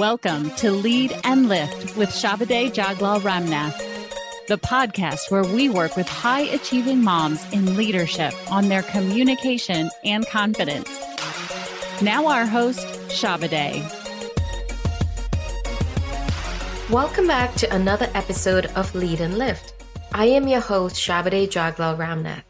Welcome 0.00 0.50
to 0.56 0.72
Lead 0.72 1.16
and 1.22 1.48
Lift 1.48 1.96
with 1.96 2.08
Shabade 2.08 2.74
Jaglal 2.74 3.20
Ramnath, 3.20 3.78
the 4.48 4.58
podcast 4.58 5.30
where 5.30 5.44
we 5.44 5.68
work 5.68 5.94
with 5.94 6.08
high 6.08 6.40
achieving 6.40 7.00
moms 7.00 7.48
in 7.52 7.76
leadership 7.76 8.34
on 8.50 8.68
their 8.68 8.82
communication 8.82 9.88
and 10.04 10.26
confidence. 10.26 10.90
Now, 12.02 12.26
our 12.26 12.44
host, 12.44 12.84
Shabade. 13.08 13.88
Welcome 16.90 17.28
back 17.28 17.54
to 17.54 17.72
another 17.72 18.10
episode 18.14 18.66
of 18.74 18.92
Lead 18.96 19.20
and 19.20 19.38
Lift. 19.38 19.74
I 20.12 20.24
am 20.24 20.48
your 20.48 20.60
host, 20.60 20.96
Shabade 20.96 21.46
Jaglal 21.46 21.96
Ramnath. 21.96 22.42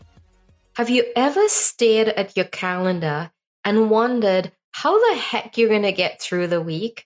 Have 0.77 0.89
you 0.89 1.05
ever 1.15 1.47
stared 1.49 2.09
at 2.09 2.39
your 2.39 2.47
calendar 2.47 3.31
and 3.67 3.91
wondered 3.91 4.51
how 4.71 4.99
the 5.11 5.19
heck 5.19 5.59
you're 5.59 5.69
going 5.69 5.83
to 5.83 5.93
get 5.93 6.23
through 6.23 6.47
the 6.47 6.63
week? 6.63 7.05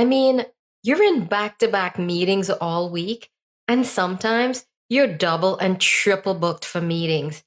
I 0.00 0.06
mean, 0.06 0.46
you're 0.82 1.02
in 1.02 1.26
back 1.26 1.58
to 1.58 1.68
back 1.68 1.98
meetings 1.98 2.48
all 2.48 2.88
week, 2.88 3.28
and 3.68 3.86
sometimes 3.86 4.64
you're 4.88 5.06
double 5.06 5.58
and 5.58 5.78
triple 5.78 6.32
booked 6.32 6.64
for 6.64 6.80
meetings. 6.80 7.44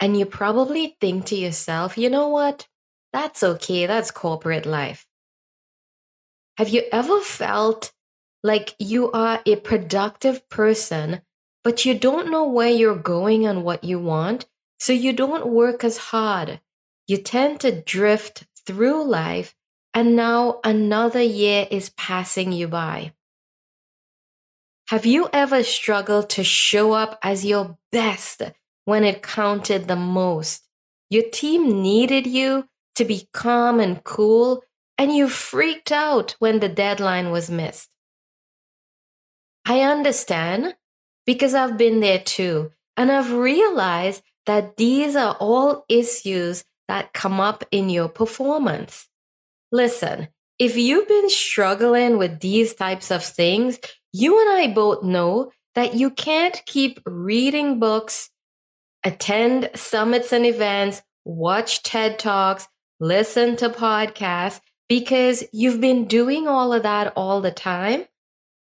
And 0.00 0.18
you 0.18 0.24
probably 0.24 0.96
think 1.02 1.26
to 1.26 1.36
yourself, 1.36 1.98
you 1.98 2.08
know 2.08 2.28
what? 2.28 2.66
That's 3.12 3.42
okay. 3.42 3.84
That's 3.84 4.10
corporate 4.10 4.64
life. 4.64 5.06
Have 6.56 6.70
you 6.70 6.82
ever 6.90 7.20
felt 7.20 7.92
like 8.42 8.74
you 8.78 9.12
are 9.12 9.42
a 9.44 9.56
productive 9.56 10.48
person, 10.48 11.20
but 11.62 11.84
you 11.84 11.98
don't 11.98 12.30
know 12.30 12.48
where 12.48 12.70
you're 12.70 12.96
going 12.96 13.44
and 13.44 13.64
what 13.64 13.84
you 13.84 13.98
want? 13.98 14.46
So 14.78 14.94
you 14.94 15.12
don't 15.12 15.48
work 15.48 15.84
as 15.84 15.98
hard. 15.98 16.58
You 17.06 17.18
tend 17.18 17.60
to 17.60 17.82
drift 17.82 18.46
through 18.64 19.04
life, 19.04 19.54
and 19.96 20.14
now 20.14 20.60
another 20.62 21.22
year 21.22 21.66
is 21.70 21.88
passing 21.88 22.52
you 22.52 22.68
by. 22.68 23.12
Have 24.88 25.06
you 25.06 25.30
ever 25.32 25.62
struggled 25.62 26.28
to 26.30 26.44
show 26.44 26.92
up 26.92 27.18
as 27.22 27.46
your 27.46 27.78
best 27.90 28.42
when 28.84 29.04
it 29.04 29.22
counted 29.22 29.88
the 29.88 29.96
most? 29.96 30.68
Your 31.08 31.22
team 31.30 31.80
needed 31.80 32.26
you 32.26 32.68
to 32.96 33.06
be 33.06 33.26
calm 33.32 33.80
and 33.80 34.04
cool, 34.04 34.62
and 34.98 35.16
you 35.16 35.30
freaked 35.30 35.90
out 35.90 36.36
when 36.40 36.60
the 36.60 36.68
deadline 36.68 37.30
was 37.30 37.50
missed. 37.50 37.88
I 39.64 39.80
understand 39.80 40.76
because 41.24 41.54
I've 41.54 41.78
been 41.78 42.00
there 42.00 42.20
too, 42.20 42.70
and 42.98 43.10
I've 43.10 43.32
realized 43.32 44.22
that 44.44 44.76
these 44.76 45.16
are 45.16 45.38
all 45.40 45.86
issues 45.88 46.66
that 46.86 47.14
come 47.14 47.40
up 47.40 47.64
in 47.70 47.88
your 47.88 48.10
performance. 48.10 49.08
Listen, 49.72 50.28
if 50.58 50.76
you've 50.76 51.08
been 51.08 51.28
struggling 51.28 52.18
with 52.18 52.40
these 52.40 52.74
types 52.74 53.10
of 53.10 53.24
things, 53.24 53.78
you 54.12 54.40
and 54.40 54.58
I 54.58 54.72
both 54.72 55.02
know 55.02 55.50
that 55.74 55.94
you 55.94 56.10
can't 56.10 56.60
keep 56.66 57.00
reading 57.04 57.78
books, 57.78 58.30
attend 59.04 59.70
summits 59.74 60.32
and 60.32 60.46
events, 60.46 61.02
watch 61.24 61.82
TED 61.82 62.18
Talks, 62.18 62.66
listen 63.00 63.56
to 63.56 63.68
podcasts, 63.68 64.60
because 64.88 65.44
you've 65.52 65.80
been 65.80 66.06
doing 66.06 66.48
all 66.48 66.72
of 66.72 66.84
that 66.84 67.12
all 67.16 67.40
the 67.40 67.50
time 67.50 68.04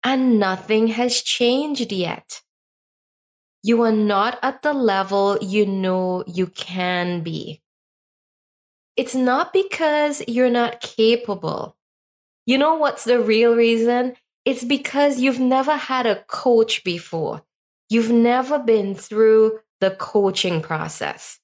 and 0.03 0.39
nothing 0.39 0.87
has 0.87 1.21
changed 1.21 1.91
yet. 1.91 2.41
You 3.63 3.81
are 3.83 3.91
not 3.91 4.39
at 4.41 4.61
the 4.61 4.73
level 4.73 5.37
you 5.41 5.65
know 5.65 6.23
you 6.27 6.47
can 6.47 7.21
be. 7.21 7.61
It's 8.99 9.15
not 9.15 9.53
because 9.53 10.21
you're 10.27 10.49
not 10.49 10.81
capable. 10.81 11.77
You 12.45 12.57
know 12.57 12.75
what's 12.75 13.05
the 13.05 13.17
real 13.17 13.55
reason? 13.55 14.17
It's 14.43 14.65
because 14.65 15.21
you've 15.21 15.39
never 15.39 15.71
had 15.71 16.05
a 16.05 16.21
coach 16.23 16.83
before. 16.83 17.41
You've 17.87 18.11
never 18.11 18.59
been 18.59 18.95
through 18.95 19.59
the 19.79 19.91
coaching 19.91 20.61
process. 20.61 21.39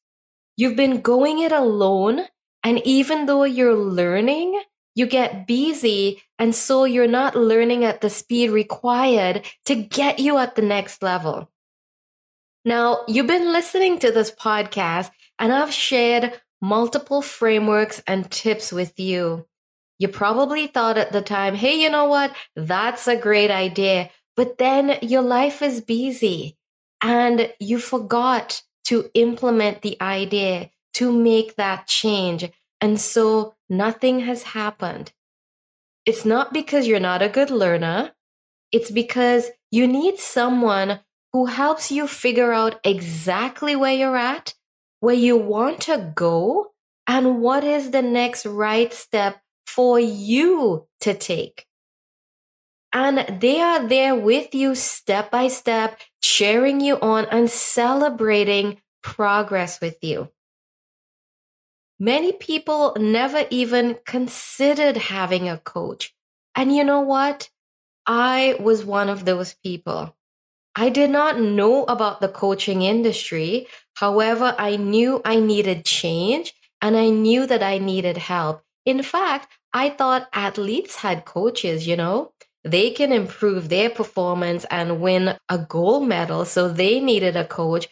You've 0.58 0.76
been 0.76 1.00
going 1.00 1.40
it 1.40 1.54
alone. 1.54 2.26
And 2.62 2.86
even 2.86 3.26
though 3.26 3.46
you're 3.46 3.74
learning, 3.74 4.62
you 4.94 5.06
get 5.06 5.48
busy. 5.48 6.22
And 6.38 6.54
so 6.54 6.84
you're 6.84 7.08
not 7.08 7.38
learning 7.38 7.86
at 7.86 8.02
the 8.02 8.10
speed 8.10 8.50
required 8.50 9.46
to 9.68 9.76
get 9.76 10.20
you 10.20 10.38
at 10.40 10.56
the 10.58 10.62
next 10.62 11.02
level. 11.02 11.50
Now, 12.66 13.06
you've 13.08 13.28
been 13.28 13.54
listening 13.54 14.00
to 14.00 14.12
this 14.12 14.30
podcast, 14.32 15.10
and 15.40 15.54
I've 15.54 15.72
shared 15.72 16.34
multiple 16.66 17.22
frameworks 17.22 18.02
and 18.08 18.30
tips 18.32 18.72
with 18.72 19.00
you. 19.00 19.46
You 20.00 20.08
probably 20.08 20.66
thought 20.68 20.98
at 20.98 21.12
the 21.12 21.22
time, 21.22 21.54
hey, 21.54 21.80
you 21.80 21.90
know 21.90 22.06
what? 22.06 22.36
That's 22.56 23.08
a 23.08 23.16
great 23.16 23.52
idea. 23.52 24.10
But 24.36 24.58
then 24.58 24.98
your 25.02 25.22
life 25.22 25.62
is 25.62 25.80
busy 25.80 26.58
and 27.02 27.54
you 27.60 27.78
forgot 27.78 28.64
to 28.86 29.10
implement 29.14 29.84
the 29.84 29.96
idea 30.02 30.72
to 30.96 31.12
make 31.12 31.56
that 31.56 31.88
change. 31.88 32.50
And 32.82 33.00
so 33.00 33.54
nothing 33.70 34.22
has 34.22 34.44
happened. 34.44 35.14
It's 36.06 36.26
not 36.26 36.52
because 36.52 36.88
you're 36.88 37.00
not 37.00 37.22
a 37.22 37.30
good 37.30 37.52
learner. 37.52 38.12
It's 38.72 38.92
because 38.92 39.50
you 39.72 39.88
need 39.88 40.20
someone 40.20 41.00
who 41.32 41.46
helps 41.46 41.92
you 41.92 42.08
figure 42.08 42.52
out 42.52 42.80
exactly 42.84 43.76
where 43.76 43.94
you're 43.94 44.18
at, 44.18 44.56
where 45.00 45.16
you 45.16 45.38
want 45.38 45.82
to 45.82 46.12
go, 46.16 46.72
and 47.08 47.42
what 47.42 47.64
is 47.64 47.92
the 47.92 48.02
next 48.02 48.46
right 48.46 48.92
step 48.94 49.40
for 49.66 50.00
you 50.00 50.88
to 51.02 51.14
take. 51.14 51.66
And 52.94 53.42
they 53.42 53.60
are 53.60 53.86
there 53.88 54.16
with 54.16 54.56
you 54.56 54.74
step 54.74 55.30
by 55.30 55.50
step, 55.50 56.00
cheering 56.22 56.80
you 56.80 56.98
on 57.00 57.26
and 57.26 57.50
celebrating 57.50 58.82
progress 59.04 59.82
with 59.82 59.98
you. 60.02 60.30
Many 62.00 62.32
people 62.32 62.96
never 62.98 63.46
even 63.50 63.98
considered 64.06 64.98
having 64.98 65.50
a 65.50 65.58
coach. 65.58 66.14
And 66.56 66.76
you 66.76 66.84
know 66.84 67.02
what? 67.02 67.50
I 68.06 68.56
was 68.60 68.86
one 68.86 69.10
of 69.10 69.26
those 69.26 69.54
people. 69.54 70.16
I 70.76 70.90
did 70.90 71.10
not 71.10 71.40
know 71.40 71.84
about 71.86 72.22
the 72.22 72.28
coaching 72.28 72.82
industry. 72.82 73.68
However, 73.96 74.56
I 74.58 74.78
knew 74.78 75.22
I 75.26 75.40
needed 75.40 75.86
change 75.86 76.54
and 76.82 76.96
I 76.96 77.10
knew 77.10 77.46
that 77.48 77.64
I 77.64 77.80
needed 77.80 78.18
help. 78.18 78.62
In 78.86 79.02
fact, 79.04 79.52
I 79.74 79.90
thought 79.90 80.30
athletes 80.32 80.96
had 80.96 81.26
coaches, 81.26 81.88
you 81.88 81.96
know, 81.98 82.32
they 82.66 82.90
can 82.90 83.12
improve 83.12 83.70
their 83.70 83.92
performance 83.92 84.66
and 84.72 85.00
win 85.00 85.38
a 85.50 85.58
gold 85.60 86.08
medal. 86.08 86.46
So 86.46 86.68
they 86.68 87.00
needed 87.00 87.36
a 87.36 87.46
coach. 87.46 87.88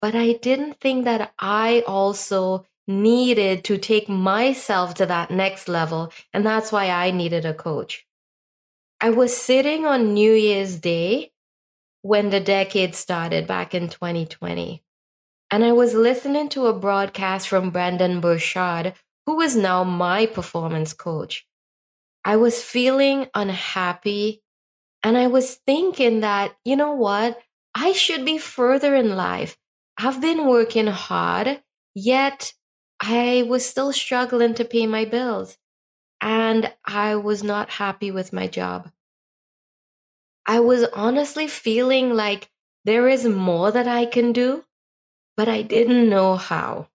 But 0.00 0.14
I 0.14 0.34
didn't 0.34 0.80
think 0.80 1.04
that 1.06 1.32
I 1.38 1.82
also 1.86 2.64
needed 2.86 3.64
to 3.64 3.78
take 3.78 4.08
myself 4.08 4.94
to 4.94 5.06
that 5.06 5.32
next 5.32 5.68
level. 5.68 6.12
And 6.32 6.46
that's 6.46 6.70
why 6.70 6.90
I 6.90 7.10
needed 7.10 7.44
a 7.44 7.54
coach. 7.54 8.06
I 9.00 9.10
was 9.10 9.36
sitting 9.36 9.84
on 9.84 10.14
New 10.14 10.32
Year's 10.32 10.78
Day 10.78 11.32
when 12.02 12.30
the 12.30 12.40
decade 12.40 12.94
started 12.94 13.48
back 13.48 13.74
in 13.74 13.88
2020. 13.88 14.83
And 15.54 15.64
I 15.64 15.70
was 15.70 15.94
listening 15.94 16.48
to 16.48 16.66
a 16.66 16.76
broadcast 16.76 17.46
from 17.46 17.70
Brendon 17.70 18.20
Burchard, 18.20 18.92
who 19.24 19.40
is 19.40 19.54
now 19.54 19.84
my 19.84 20.26
performance 20.26 20.92
coach. 20.92 21.46
I 22.24 22.38
was 22.38 22.60
feeling 22.60 23.28
unhappy 23.36 24.42
and 25.04 25.16
I 25.16 25.28
was 25.28 25.54
thinking 25.64 26.22
that, 26.22 26.56
you 26.64 26.74
know 26.74 26.94
what? 26.94 27.40
I 27.72 27.92
should 27.92 28.24
be 28.24 28.36
further 28.36 28.96
in 28.96 29.14
life. 29.14 29.56
I've 29.96 30.20
been 30.20 30.48
working 30.48 30.88
hard, 30.88 31.62
yet 31.94 32.52
I 33.00 33.44
was 33.46 33.64
still 33.64 33.92
struggling 33.92 34.54
to 34.54 34.64
pay 34.64 34.88
my 34.88 35.04
bills 35.04 35.56
and 36.20 36.68
I 36.84 37.14
was 37.14 37.44
not 37.44 37.70
happy 37.70 38.10
with 38.10 38.32
my 38.32 38.48
job. 38.48 38.90
I 40.46 40.58
was 40.58 40.82
honestly 40.94 41.46
feeling 41.46 42.12
like 42.12 42.50
there 42.84 43.06
is 43.06 43.24
more 43.24 43.70
that 43.70 43.86
I 43.86 44.04
can 44.06 44.32
do, 44.32 44.64
but 45.36 45.48
I 45.48 45.62
didn't 45.62 46.08
know 46.08 46.36
how. 46.36 46.88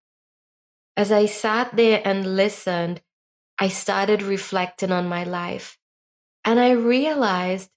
As 0.97 1.11
I 1.11 1.25
sat 1.25 1.75
there 1.75 2.01
and 2.03 2.35
listened, 2.35 3.01
I 3.59 3.69
started 3.69 4.21
reflecting 4.21 4.91
on 4.91 5.07
my 5.07 5.23
life. 5.23 5.77
And 6.45 6.59
I 6.59 6.71
realized 6.71 7.69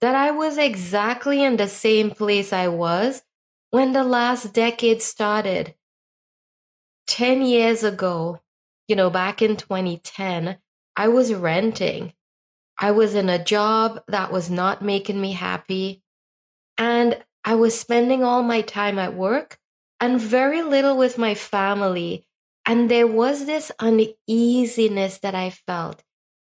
that 0.00 0.14
I 0.14 0.30
was 0.32 0.58
exactly 0.58 1.42
in 1.42 1.56
the 1.56 1.68
same 1.68 2.10
place 2.10 2.52
I 2.52 2.68
was 2.68 3.22
when 3.70 3.92
the 3.92 4.04
last 4.04 4.52
decade 4.52 5.02
started. 5.02 5.74
10 7.06 7.42
years 7.42 7.84
ago, 7.84 8.40
you 8.88 8.96
know, 8.96 9.10
back 9.10 9.42
in 9.42 9.56
2010, 9.56 10.58
I 10.96 11.08
was 11.08 11.34
renting 11.34 12.12
I 12.78 12.90
was 12.90 13.14
in 13.14 13.28
a 13.28 13.42
job 13.42 14.02
that 14.08 14.32
was 14.32 14.50
not 14.50 14.82
making 14.82 15.20
me 15.20 15.32
happy. 15.32 16.02
And 16.78 17.22
I 17.44 17.54
was 17.54 17.78
spending 17.78 18.24
all 18.24 18.42
my 18.42 18.62
time 18.62 18.98
at 18.98 19.14
work 19.14 19.58
and 20.02 20.20
very 20.20 20.62
little 20.62 20.98
with 20.98 21.16
my 21.16 21.34
family. 21.34 22.26
And 22.66 22.90
there 22.90 23.06
was 23.08 23.46
this 23.46 23.72
uneasiness 23.80 25.20
that 25.20 25.34
I 25.34 25.50
felt. 25.50 26.04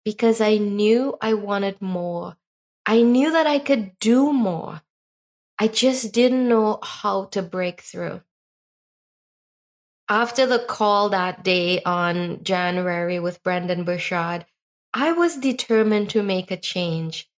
because 0.04 0.40
I 0.40 0.58
knew 0.58 1.16
I 1.22 1.34
wanted 1.34 1.80
more. 1.82 2.36
I 2.86 3.02
knew 3.02 3.32
that 3.32 3.46
I 3.46 3.60
could 3.60 3.98
do 4.00 4.32
more. 4.32 4.82
I 5.58 5.68
just 5.68 6.12
didn't 6.12 6.48
know 6.48 6.80
how 6.82 7.26
to 7.26 7.42
break 7.42 7.82
through. 7.82 8.22
After 10.10 10.46
the 10.46 10.58
call 10.58 11.10
that 11.10 11.42
day 11.44 11.82
on 11.84 12.42
January 12.42 13.18
with 13.20 13.42
Brendon 13.42 13.84
Burchard, 13.84 14.44
I 14.92 15.12
was 15.12 15.36
determined 15.38 16.10
to 16.10 16.22
make 16.22 16.50
a 16.50 16.58
change. 16.58 17.30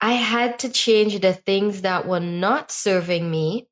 I 0.00 0.12
had 0.14 0.60
to 0.60 0.68
change 0.68 1.20
the 1.20 1.34
things 1.34 1.82
that 1.82 2.06
were 2.06 2.20
not 2.20 2.70
serving 2.70 3.30
me. 3.30 3.68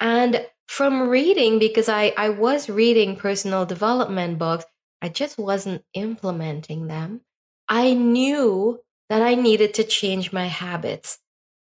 And 0.00 0.46
from 0.68 1.08
reading, 1.08 1.58
because 1.58 1.88
I, 1.88 2.12
I 2.16 2.28
was 2.30 2.68
reading 2.68 3.16
personal 3.16 3.66
development 3.66 4.38
books, 4.38 4.64
I 5.00 5.08
just 5.08 5.38
wasn't 5.38 5.84
implementing 5.94 6.86
them. 6.86 7.22
I 7.68 7.94
knew 7.94 8.80
that 9.08 9.22
I 9.22 9.34
needed 9.34 9.74
to 9.74 9.84
change 9.84 10.32
my 10.32 10.46
habits. 10.46 11.18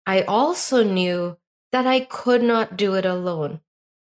I 0.06 0.24
also 0.24 0.84
knew 0.84 1.38
that 1.72 1.88
I 1.88 2.02
could 2.02 2.44
not 2.44 2.78
do 2.78 2.96
it 2.96 3.06
alone. 3.06 3.62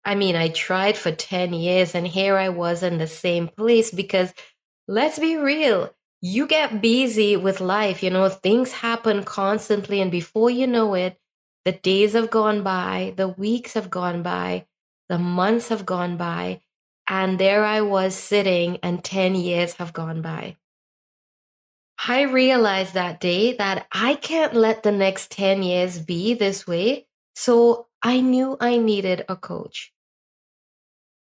I 0.05 0.15
mean, 0.15 0.37
I 0.37 0.49
tried 0.49 0.97
for 0.97 1.11
10 1.11 1.53
years 1.53 1.95
and 1.95 2.07
here 2.07 2.37
I 2.37 2.51
was 2.51 2.83
in 2.83 2.99
the 2.99 3.09
same 3.09 3.49
place 3.49 3.91
because 3.91 4.33
let's 4.87 5.19
be 5.19 5.37
real, 5.37 5.93
you 6.21 6.47
get 6.47 6.81
busy 6.81 7.37
with 7.37 7.61
life, 7.61 8.03
you 8.03 8.11
know, 8.11 8.29
things 8.29 8.73
happen 8.73 9.25
constantly. 9.25 10.01
And 10.01 10.11
before 10.11 10.51
you 10.51 10.67
know 10.67 10.95
it, 10.95 11.19
the 11.67 11.73
days 11.73 12.13
have 12.13 12.31
gone 12.31 12.63
by, 12.63 13.13
the 13.17 13.27
weeks 13.27 13.75
have 13.75 13.91
gone 13.91 14.23
by, 14.23 14.65
the 15.09 15.19
months 15.19 15.69
have 15.71 15.85
gone 15.85 16.17
by, 16.17 16.61
and 17.09 17.41
there 17.41 17.65
I 17.65 17.81
was 17.81 18.15
sitting, 18.15 18.79
and 18.85 19.03
10 19.03 19.35
years 19.35 19.75
have 19.75 19.93
gone 19.93 20.23
by. 20.23 20.57
I 22.07 22.23
realized 22.23 22.95
that 22.95 23.21
day 23.21 23.55
that 23.55 23.89
I 23.91 24.15
can't 24.15 24.55
let 24.55 24.85
the 24.85 24.93
next 24.93 25.33
10 25.33 25.65
years 25.65 25.99
be 25.99 26.35
this 26.35 26.69
way. 26.69 27.09
So 27.35 27.89
I 28.01 28.21
knew 28.21 28.57
I 28.61 28.77
needed 28.77 29.25
a 29.29 29.35
coach. 29.35 29.93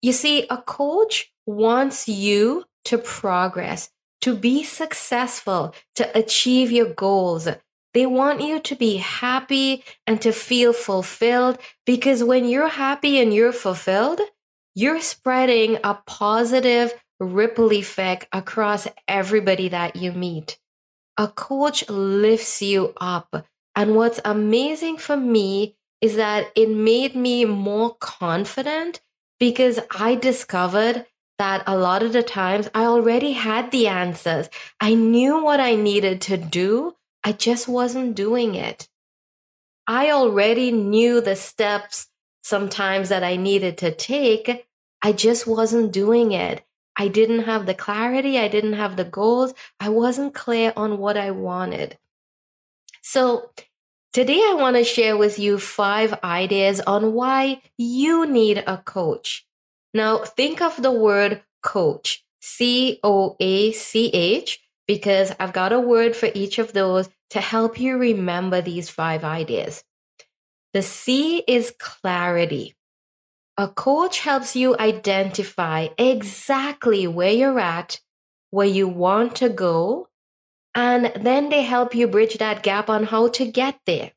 You 0.01 0.11
see, 0.11 0.45
a 0.49 0.57
coach 0.57 1.31
wants 1.45 2.09
you 2.09 2.65
to 2.85 2.97
progress, 2.97 3.89
to 4.21 4.35
be 4.35 4.63
successful, 4.63 5.73
to 5.95 6.17
achieve 6.17 6.69
your 6.69 6.93
goals. 6.93 7.47
They 7.93 8.05
want 8.05 8.41
you 8.41 8.59
to 8.59 8.75
be 8.75 8.97
happy 8.97 9.83
and 10.07 10.19
to 10.21 10.31
feel 10.31 10.73
fulfilled 10.73 11.59
because 11.85 12.23
when 12.23 12.45
you're 12.45 12.67
happy 12.67 13.19
and 13.19 13.33
you're 13.33 13.51
fulfilled, 13.51 14.19
you're 14.75 15.01
spreading 15.01 15.77
a 15.83 15.99
positive 16.07 16.93
ripple 17.19 17.71
effect 17.71 18.27
across 18.31 18.87
everybody 19.07 19.69
that 19.69 19.95
you 19.95 20.11
meet. 20.11 20.57
A 21.17 21.27
coach 21.27 21.87
lifts 21.89 22.61
you 22.61 22.93
up. 22.99 23.45
And 23.75 23.95
what's 23.95 24.19
amazing 24.25 24.97
for 24.97 25.15
me 25.15 25.75
is 26.01 26.15
that 26.15 26.51
it 26.55 26.69
made 26.69 27.15
me 27.15 27.45
more 27.45 27.95
confident 27.95 29.01
because 29.39 29.79
I 29.91 30.15
discovered 30.15 31.05
that 31.39 31.63
a 31.67 31.77
lot 31.77 32.03
of 32.03 32.13
the 32.13 32.23
times 32.23 32.69
I 32.73 32.85
already 32.85 33.33
had 33.33 33.71
the 33.71 33.87
answers. 33.87 34.49
I 34.79 34.93
knew 34.95 35.43
what 35.43 35.59
I 35.59 35.75
needed 35.75 36.21
to 36.21 36.37
do. 36.37 36.95
I 37.23 37.31
just 37.31 37.67
wasn't 37.67 38.15
doing 38.15 38.55
it. 38.55 38.87
I 39.87 40.11
already 40.11 40.71
knew 40.71 41.21
the 41.21 41.35
steps 41.35 42.07
sometimes 42.41 43.09
that 43.09 43.23
I 43.23 43.35
needed 43.35 43.79
to 43.79 43.93
take. 43.93 44.65
I 45.01 45.11
just 45.11 45.47
wasn't 45.47 45.91
doing 45.91 46.31
it. 46.31 46.63
I 46.95 47.07
didn't 47.07 47.43
have 47.43 47.65
the 47.65 47.73
clarity. 47.73 48.37
I 48.37 48.47
didn't 48.47 48.73
have 48.73 48.95
the 48.95 49.05
goals. 49.05 49.53
I 49.79 49.89
wasn't 49.89 50.33
clear 50.33 50.73
on 50.75 50.97
what 50.97 51.17
I 51.17 51.31
wanted. 51.31 51.97
So 53.01 53.51
today 54.13 54.39
I 54.39 54.55
want 54.57 54.75
to 54.77 54.83
share 54.83 55.17
with 55.17 55.39
you 55.39 55.59
five 55.59 56.13
ideas 56.23 56.79
on 56.79 57.13
why 57.13 57.61
you 57.77 58.25
need 58.25 58.63
a 58.65 58.77
coach. 58.77 59.45
Now 59.93 60.19
think 60.19 60.61
of 60.61 60.81
the 60.81 60.91
word 60.91 61.41
coach, 61.61 62.23
C 62.41 62.99
O 63.03 63.35
A 63.39 63.71
C 63.71 64.07
H, 64.13 64.62
because 64.87 65.33
I've 65.39 65.53
got 65.53 65.73
a 65.73 65.79
word 65.79 66.15
for 66.15 66.29
each 66.33 66.59
of 66.59 66.73
those 66.73 67.09
to 67.31 67.41
help 67.41 67.79
you 67.79 67.97
remember 67.97 68.61
these 68.61 68.89
five 68.89 69.23
ideas. 69.23 69.83
The 70.73 70.81
C 70.81 71.43
is 71.47 71.73
clarity. 71.79 72.75
A 73.57 73.67
coach 73.67 74.19
helps 74.19 74.55
you 74.55 74.75
identify 74.77 75.89
exactly 75.97 77.05
where 77.05 77.31
you're 77.31 77.59
at, 77.59 77.99
where 78.49 78.67
you 78.67 78.87
want 78.87 79.35
to 79.37 79.49
go, 79.49 80.07
and 80.73 81.11
then 81.15 81.49
they 81.49 81.61
help 81.61 81.93
you 81.93 82.07
bridge 82.07 82.39
that 82.39 82.63
gap 82.63 82.89
on 82.89 83.03
how 83.03 83.27
to 83.29 83.45
get 83.45 83.79
there. 83.85 84.11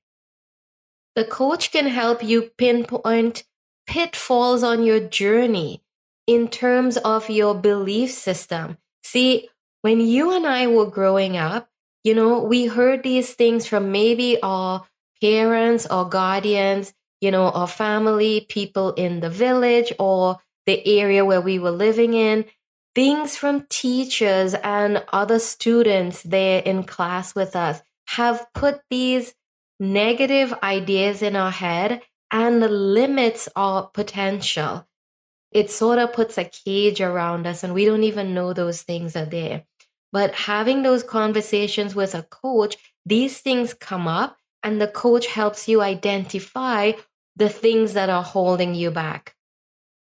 The 1.14 1.24
coach 1.24 1.70
can 1.70 1.86
help 1.86 2.22
you 2.22 2.50
pinpoint 2.56 3.44
pitfalls 3.86 4.62
on 4.62 4.82
your 4.82 5.00
journey 5.00 5.82
in 6.26 6.48
terms 6.48 6.96
of 6.96 7.30
your 7.30 7.54
belief 7.54 8.10
system. 8.10 8.78
See, 9.02 9.48
when 9.86 10.00
you 10.00 10.34
and 10.34 10.44
I 10.44 10.66
were 10.66 10.90
growing 10.90 11.36
up, 11.36 11.68
you 12.02 12.16
know, 12.16 12.42
we 12.42 12.66
heard 12.66 13.04
these 13.04 13.34
things 13.34 13.68
from 13.68 13.92
maybe 13.92 14.36
our 14.42 14.84
parents 15.20 15.86
or 15.88 16.08
guardians, 16.08 16.92
you 17.20 17.30
know, 17.30 17.50
our 17.50 17.68
family, 17.68 18.40
people 18.48 18.94
in 18.94 19.20
the 19.20 19.30
village 19.30 19.92
or 20.00 20.38
the 20.66 20.84
area 21.00 21.24
where 21.24 21.40
we 21.40 21.60
were 21.60 21.70
living 21.70 22.14
in, 22.14 22.46
things 22.96 23.36
from 23.36 23.64
teachers 23.70 24.54
and 24.54 25.04
other 25.12 25.38
students 25.38 26.20
there 26.24 26.62
in 26.62 26.82
class 26.82 27.36
with 27.36 27.54
us 27.54 27.80
have 28.08 28.44
put 28.54 28.80
these 28.90 29.36
negative 29.78 30.52
ideas 30.64 31.22
in 31.22 31.36
our 31.36 31.52
head 31.52 32.02
and 32.32 32.58
limits 32.58 33.48
our 33.54 33.86
potential. 33.86 34.84
It 35.52 35.70
sort 35.70 36.00
of 36.00 36.12
puts 36.12 36.38
a 36.38 36.44
cage 36.44 37.00
around 37.00 37.46
us, 37.46 37.62
and 37.62 37.72
we 37.72 37.84
don't 37.84 38.02
even 38.02 38.34
know 38.34 38.52
those 38.52 38.82
things 38.82 39.14
are 39.14 39.24
there. 39.24 39.62
But 40.16 40.34
having 40.34 40.82
those 40.82 41.02
conversations 41.02 41.94
with 41.94 42.14
a 42.14 42.22
coach, 42.22 42.78
these 43.04 43.40
things 43.40 43.74
come 43.74 44.08
up, 44.08 44.38
and 44.62 44.80
the 44.80 44.88
coach 44.88 45.26
helps 45.26 45.68
you 45.68 45.82
identify 45.82 46.92
the 47.36 47.50
things 47.50 47.92
that 47.92 48.08
are 48.08 48.22
holding 48.22 48.74
you 48.74 48.90
back. 48.90 49.34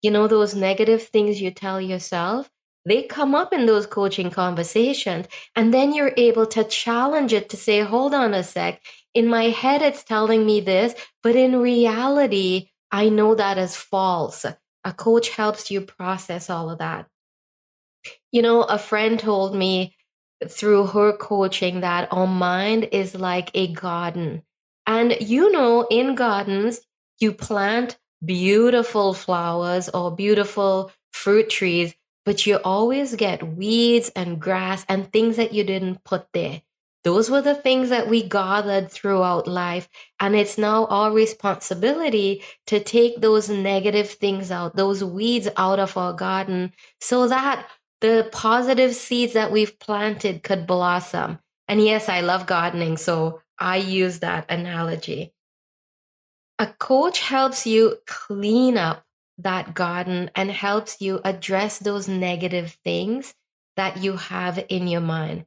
You 0.03 0.11
know, 0.11 0.27
those 0.27 0.53
negative 0.53 1.01
things 1.01 1.41
you 1.41 1.49
tell 1.49 1.81
yourself, 1.81 2.47
they 2.85 3.01
come 3.01 3.33
up 3.33 3.51
in 3.53 3.65
those 3.65 3.87
coaching 3.87 4.29
conversations. 4.29 5.25
And 5.55 5.73
then 5.73 5.95
you're 5.95 6.13
able 6.15 6.45
to 6.45 6.63
challenge 6.63 7.33
it 7.33 7.49
to 7.49 7.57
say, 7.57 7.79
hold 7.79 8.13
on 8.13 8.35
a 8.35 8.43
sec. 8.43 8.79
In 9.15 9.25
my 9.27 9.45
head, 9.45 9.81
it's 9.81 10.03
telling 10.03 10.45
me 10.45 10.61
this, 10.61 10.93
but 11.23 11.35
in 11.35 11.59
reality, 11.59 12.69
I 12.91 13.09
know 13.09 13.33
that 13.33 13.57
is 13.57 13.75
false. 13.75 14.45
A 14.83 14.93
coach 14.93 15.29
helps 15.29 15.71
you 15.71 15.81
process 15.81 16.51
all 16.51 16.69
of 16.69 16.77
that. 16.77 17.07
You 18.37 18.43
know, 18.43 18.61
a 18.61 18.77
friend 18.77 19.19
told 19.19 19.55
me 19.55 19.95
through 20.47 20.85
her 20.85 21.11
coaching 21.11 21.81
that 21.81 22.09
our 22.11 22.27
mind 22.27 22.89
is 22.91 23.15
like 23.15 23.49
a 23.55 23.73
garden. 23.73 24.43
And 24.85 25.17
you 25.19 25.51
know, 25.51 25.87
in 25.89 26.13
gardens, 26.13 26.79
you 27.19 27.31
plant 27.31 27.97
beautiful 28.23 29.15
flowers 29.15 29.89
or 29.89 30.15
beautiful 30.15 30.91
fruit 31.11 31.49
trees, 31.49 31.95
but 32.27 32.45
you 32.45 32.57
always 32.57 33.15
get 33.15 33.41
weeds 33.41 34.11
and 34.15 34.39
grass 34.39 34.85
and 34.87 35.11
things 35.11 35.37
that 35.37 35.51
you 35.51 35.63
didn't 35.63 36.03
put 36.03 36.27
there. 36.31 36.61
Those 37.03 37.31
were 37.31 37.41
the 37.41 37.55
things 37.55 37.89
that 37.89 38.07
we 38.07 38.21
gathered 38.21 38.91
throughout 38.91 39.47
life. 39.47 39.89
And 40.19 40.35
it's 40.35 40.59
now 40.59 40.85
our 40.85 41.11
responsibility 41.11 42.43
to 42.67 42.79
take 42.79 43.19
those 43.19 43.49
negative 43.49 44.11
things 44.11 44.51
out, 44.51 44.75
those 44.75 45.03
weeds 45.03 45.49
out 45.57 45.79
of 45.79 45.97
our 45.97 46.13
garden, 46.13 46.73
so 47.01 47.29
that 47.29 47.67
the 48.01 48.29
positive 48.31 48.95
seeds 48.95 49.33
that 49.33 49.51
we've 49.51 49.79
planted 49.79 50.43
could 50.43 50.67
blossom. 50.67 51.39
And 51.67 51.83
yes, 51.83 52.09
I 52.09 52.21
love 52.21 52.45
gardening, 52.45 52.97
so 52.97 53.41
I 53.59 53.77
use 53.77 54.19
that 54.19 54.45
analogy. 54.49 55.33
A 56.59 56.67
coach 56.67 57.19
helps 57.19 57.67
you 57.67 57.97
clean 58.05 58.77
up 58.77 59.03
that 59.39 59.73
garden 59.73 60.31
and 60.35 60.49
helps 60.49 61.01
you 61.01 61.21
address 61.23 61.79
those 61.79 62.07
negative 62.07 62.77
things 62.83 63.33
that 63.75 63.97
you 63.97 64.13
have 64.13 64.63
in 64.69 64.87
your 64.87 65.01
mind. 65.01 65.45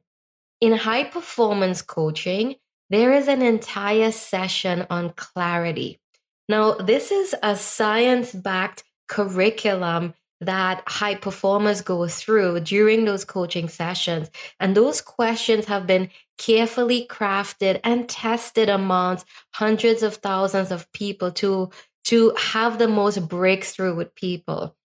In 0.61 0.73
high 0.73 1.03
performance 1.03 1.81
coaching, 1.81 2.55
there 2.89 3.13
is 3.13 3.27
an 3.27 3.41
entire 3.41 4.11
session 4.11 4.85
on 4.89 5.11
clarity. 5.11 5.99
Now, 6.47 6.73
this 6.73 7.11
is 7.11 7.35
a 7.41 7.55
science 7.55 8.31
backed 8.31 8.83
curriculum 9.07 10.13
that 10.41 10.83
high 10.87 11.15
performers 11.15 11.81
go 11.81 12.07
through 12.07 12.59
during 12.61 13.05
those 13.05 13.23
coaching 13.23 13.69
sessions. 13.69 14.29
And 14.59 14.75
those 14.75 14.99
questions 14.99 15.65
have 15.65 15.87
been 15.87 16.09
carefully 16.37 17.05
crafted 17.07 17.79
and 17.83 18.09
tested 18.09 18.67
amongst 18.67 19.27
hundreds 19.51 20.01
of 20.01 20.15
thousands 20.15 20.71
of 20.71 20.91
people 20.91 21.31
to, 21.33 21.69
to 22.05 22.33
have 22.37 22.79
the 22.79 22.87
most 22.87 23.27
breakthrough 23.27 23.95
with 23.95 24.15
people. 24.15 24.75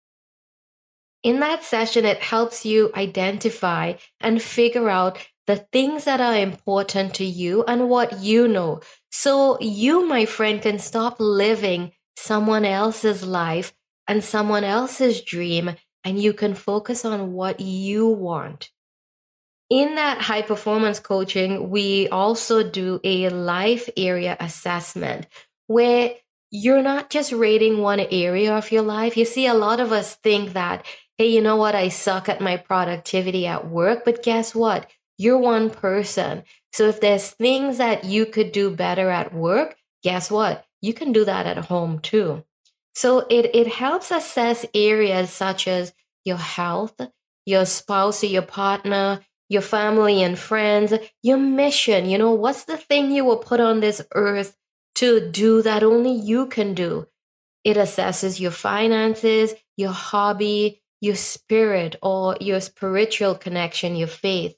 In 1.23 1.41
that 1.41 1.65
session, 1.65 2.05
it 2.05 2.21
helps 2.21 2.65
you 2.67 2.93
identify 2.95 3.95
and 4.21 4.41
figure 4.41 4.89
out 4.91 5.19
the 5.47 5.57
things 5.57 6.05
that 6.05 6.21
are 6.21 6.37
important 6.37 7.15
to 7.15 7.25
you 7.25 7.65
and 7.65 7.89
what 7.89 8.21
you 8.21 8.47
know. 8.47 8.81
So 9.11 9.59
you, 9.61 10.07
my 10.07 10.27
friend, 10.27 10.61
can 10.61 10.79
stop 10.79 11.17
living 11.19 11.93
someone 12.17 12.65
else's 12.65 13.25
life 13.25 13.73
and 14.09 14.23
someone 14.23 14.65
else's 14.65 15.21
dream, 15.23 15.75
and 16.05 16.23
you 16.23 16.33
can 16.33 16.55
focus 16.55 17.05
on 17.05 17.33
what 17.33 17.61
you 17.61 18.07
want. 18.07 18.71
In 19.69 19.97
that 19.97 20.21
high 20.21 20.43
performance 20.43 21.01
coaching, 21.01 21.71
we 21.71 22.09
also 22.09 22.69
do 22.69 23.01
a 23.03 23.29
life 23.31 23.91
area 23.97 24.37
assessment 24.39 25.27
where 25.67 26.15
you're 26.53 26.83
not 26.83 27.11
just 27.11 27.33
rating 27.33 27.79
one 27.79 27.99
area 27.99 28.57
of 28.57 28.71
your 28.71 28.83
life. 28.83 29.17
You 29.17 29.25
see, 29.25 29.47
a 29.47 29.55
lot 29.55 29.81
of 29.81 29.91
us 29.91 30.15
think 30.15 30.53
that, 30.53 30.87
hey, 31.19 31.27
you 31.27 31.41
know 31.41 31.57
what? 31.57 31.75
I 31.75 31.89
suck 31.89 32.29
at 32.29 32.41
my 32.41 32.57
productivity 32.57 33.47
at 33.47 33.69
work. 33.69 34.05
But 34.05 34.23
guess 34.23 34.55
what? 34.55 34.89
You're 35.19 35.39
one 35.39 35.71
person. 35.71 36.45
So 36.73 36.89
if 36.89 37.01
there's 37.01 37.31
things 37.31 37.79
that 37.79 38.05
you 38.05 38.27
could 38.27 38.53
do 38.53 38.71
better 38.71 39.11
at 39.11 39.35
work, 39.35 39.77
guess 40.05 40.31
what? 40.31 40.65
You 40.81 40.95
can 40.95 41.13
do 41.13 41.25
that 41.25 41.47
at 41.47 41.57
home 41.57 41.99
too. 41.99 42.45
So 42.97 43.27
it, 43.29 43.55
it 43.55 43.67
helps 43.67 44.11
assess 44.11 44.65
areas 44.73 45.29
such 45.29 45.69
as 45.69 45.93
your 46.25 46.39
health, 46.39 46.99
your 47.45 47.67
spouse 47.67 48.25
or 48.25 48.29
your 48.29 48.41
partner, 48.41 49.21
your 49.51 49.61
family 49.61 50.23
and 50.23 50.39
friends, 50.39 50.95
your 51.23 51.37
mission. 51.37 52.09
You 52.09 52.17
know, 52.17 52.31
what's 52.31 52.65
the 52.65 52.79
thing 52.79 53.11
you 53.11 53.27
were 53.27 53.37
put 53.37 53.61
on 53.61 53.81
this 53.81 54.01
earth 54.15 54.57
to 54.95 55.31
do 55.31 55.61
that 55.61 55.83
only 55.83 56.13
you 56.13 56.47
can 56.47 56.73
do? 56.73 57.07
It 57.65 57.77
assesses 57.77 58.41
your 58.41 58.51
finances, 58.51 59.53
your 59.77 59.93
hobby, 59.93 60.81
your 61.03 61.17
spirit, 61.17 61.97
or 62.03 62.39
your 62.41 62.63
spiritual 62.63 63.35
connection, 63.35 63.95
your 63.95 64.09
faith. 64.09 64.57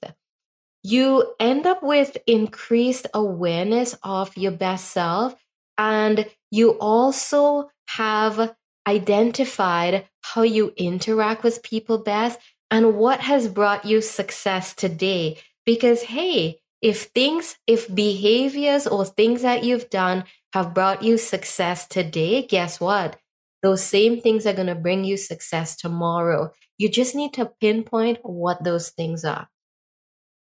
You 0.84 1.34
end 1.40 1.66
up 1.66 1.82
with 1.82 2.16
increased 2.28 3.08
awareness 3.12 3.96
of 4.04 4.36
your 4.36 4.52
best 4.52 4.92
self, 4.92 5.34
and 5.76 6.24
you 6.52 6.78
also 6.78 7.68
have 7.88 8.54
identified 8.86 10.06
how 10.20 10.42
you 10.42 10.72
interact 10.76 11.42
with 11.42 11.62
people 11.62 11.98
best 11.98 12.38
and 12.70 12.96
what 12.96 13.20
has 13.20 13.48
brought 13.48 13.84
you 13.84 14.00
success 14.00 14.74
today. 14.74 15.38
Because, 15.64 16.02
hey, 16.02 16.60
if 16.80 17.04
things, 17.04 17.56
if 17.66 17.92
behaviors 17.92 18.86
or 18.86 19.04
things 19.04 19.42
that 19.42 19.64
you've 19.64 19.90
done 19.90 20.24
have 20.52 20.74
brought 20.74 21.02
you 21.02 21.18
success 21.18 21.86
today, 21.86 22.42
guess 22.42 22.78
what? 22.78 23.16
Those 23.62 23.82
same 23.82 24.20
things 24.20 24.46
are 24.46 24.52
going 24.52 24.68
to 24.68 24.74
bring 24.74 25.04
you 25.04 25.16
success 25.16 25.76
tomorrow. 25.76 26.52
You 26.76 26.88
just 26.88 27.14
need 27.14 27.34
to 27.34 27.50
pinpoint 27.60 28.18
what 28.22 28.62
those 28.62 28.90
things 28.90 29.24
are. 29.24 29.48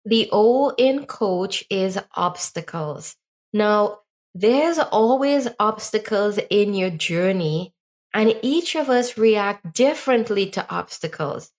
The 0.04 0.28
O 0.32 0.74
in 0.76 1.06
coach 1.06 1.64
is 1.70 1.98
obstacles. 2.14 3.16
Now, 3.52 4.00
there's 4.38 4.78
always 4.78 5.48
obstacles 5.58 6.38
in 6.50 6.74
your 6.74 6.90
journey, 6.90 7.72
and 8.12 8.36
each 8.42 8.74
of 8.74 8.90
us 8.90 9.16
react 9.16 9.72
differently 9.74 10.50
to 10.50 10.70
obstacles. 10.70 11.50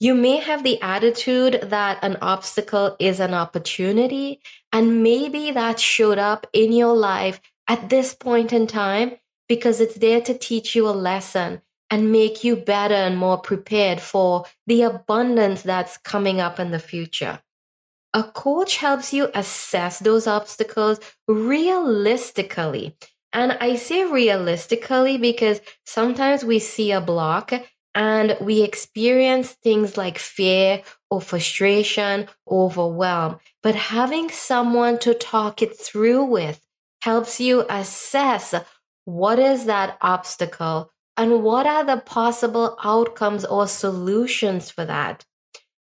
You 0.00 0.14
may 0.14 0.36
have 0.36 0.62
the 0.62 0.80
attitude 0.82 1.60
that 1.62 1.98
an 2.02 2.18
obstacle 2.20 2.94
is 2.98 3.20
an 3.20 3.32
opportunity, 3.32 4.42
and 4.70 5.02
maybe 5.02 5.52
that 5.52 5.80
showed 5.80 6.18
up 6.18 6.46
in 6.52 6.72
your 6.72 6.94
life 6.94 7.40
at 7.66 7.88
this 7.88 8.14
point 8.14 8.52
in 8.52 8.66
time 8.66 9.12
because 9.48 9.80
it's 9.80 9.96
there 9.96 10.20
to 10.20 10.36
teach 10.36 10.76
you 10.76 10.88
a 10.88 10.90
lesson 10.90 11.62
and 11.88 12.12
make 12.12 12.44
you 12.44 12.54
better 12.54 12.94
and 12.94 13.16
more 13.16 13.38
prepared 13.38 13.98
for 13.98 14.44
the 14.66 14.82
abundance 14.82 15.62
that's 15.62 15.96
coming 15.96 16.38
up 16.38 16.60
in 16.60 16.70
the 16.70 16.78
future. 16.78 17.40
A 18.12 18.24
coach 18.24 18.76
helps 18.78 19.12
you 19.12 19.30
assess 19.34 20.00
those 20.00 20.26
obstacles 20.26 20.98
realistically. 21.28 22.96
And 23.32 23.52
I 23.60 23.76
say 23.76 24.04
realistically 24.04 25.16
because 25.16 25.60
sometimes 25.86 26.44
we 26.44 26.58
see 26.58 26.90
a 26.90 27.00
block 27.00 27.52
and 27.94 28.36
we 28.40 28.62
experience 28.62 29.52
things 29.52 29.96
like 29.96 30.18
fear 30.18 30.82
or 31.10 31.20
frustration, 31.20 32.28
overwhelm. 32.48 33.38
But 33.62 33.76
having 33.76 34.30
someone 34.30 34.98
to 35.00 35.14
talk 35.14 35.62
it 35.62 35.78
through 35.78 36.24
with 36.24 36.60
helps 37.02 37.40
you 37.40 37.64
assess 37.68 38.54
what 39.04 39.38
is 39.38 39.66
that 39.66 39.96
obstacle 40.00 40.90
and 41.16 41.42
what 41.42 41.66
are 41.66 41.84
the 41.84 41.98
possible 41.98 42.76
outcomes 42.82 43.44
or 43.44 43.66
solutions 43.68 44.70
for 44.70 44.84
that. 44.84 45.24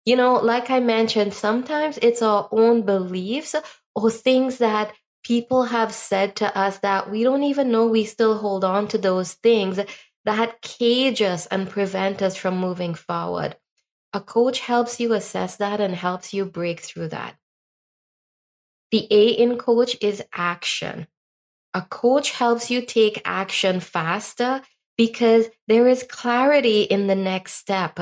You 0.08 0.16
know, 0.16 0.36
like 0.36 0.70
I 0.70 0.80
mentioned, 0.80 1.34
sometimes 1.34 2.00
it's 2.02 2.22
our 2.22 2.48
own 2.54 2.84
beliefs 2.84 3.56
or 3.94 4.10
things 4.10 4.60
that 4.60 4.94
people 5.22 5.64
have 5.64 5.94
said 5.94 6.38
to 6.38 6.58
us 6.58 6.78
that 6.78 7.12
we 7.12 7.24
don't 7.24 7.44
even 7.44 7.72
know 7.74 7.88
we 7.88 8.06
still 8.06 8.38
hold 8.38 8.64
on 8.64 8.88
to 8.88 8.98
those 8.98 9.34
things 9.34 9.82
that 10.24 10.62
cage 10.62 11.22
us 11.22 11.46
and 11.48 11.70
prevent 11.70 12.22
us 12.22 12.38
from 12.38 12.58
moving 12.58 12.94
forward. 12.94 13.58
A 14.14 14.22
coach 14.22 14.62
helps 14.62 15.02
you 15.02 15.12
assess 15.12 15.58
that 15.58 15.82
and 15.82 15.94
helps 15.94 16.34
you 16.34 16.46
break 16.46 16.80
through 16.80 17.10
that. 17.10 17.36
The 18.92 19.10
A 19.12 19.32
in 19.32 19.58
coach 19.58 19.98
is 20.00 20.24
action. 20.34 21.08
A 21.74 21.82
coach 21.82 22.32
helps 22.32 22.72
you 22.72 22.82
take 22.82 23.22
action 23.26 23.82
faster 23.82 24.62
because 24.98 25.48
there 25.68 25.90
is 25.90 26.04
clarity 26.04 26.84
in 26.84 27.08
the 27.08 27.16
next 27.16 27.56
step. 27.56 28.00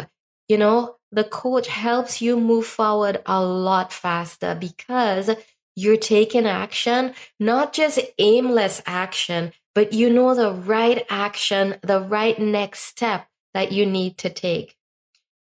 You 0.48 0.60
know, 0.60 0.98
the 1.16 1.24
coach 1.24 1.68
helps 1.68 2.22
you 2.22 2.38
move 2.38 2.66
forward 2.66 3.22
a 3.26 3.42
lot 3.42 3.94
faster 3.94 4.54
because 4.54 5.30
you're 5.74 5.96
taking 5.96 6.46
action, 6.46 7.14
not 7.40 7.72
just 7.72 8.00
aimless 8.20 8.82
action, 8.86 9.54
but 9.74 9.94
you 9.94 10.10
know 10.10 10.36
the 10.36 10.52
right 10.52 11.06
action, 11.10 11.76
the 11.82 12.02
right 12.02 12.38
next 12.38 12.82
step 12.82 13.26
that 13.54 13.72
you 13.72 13.86
need 13.86 14.18
to 14.18 14.30
take. 14.30 14.76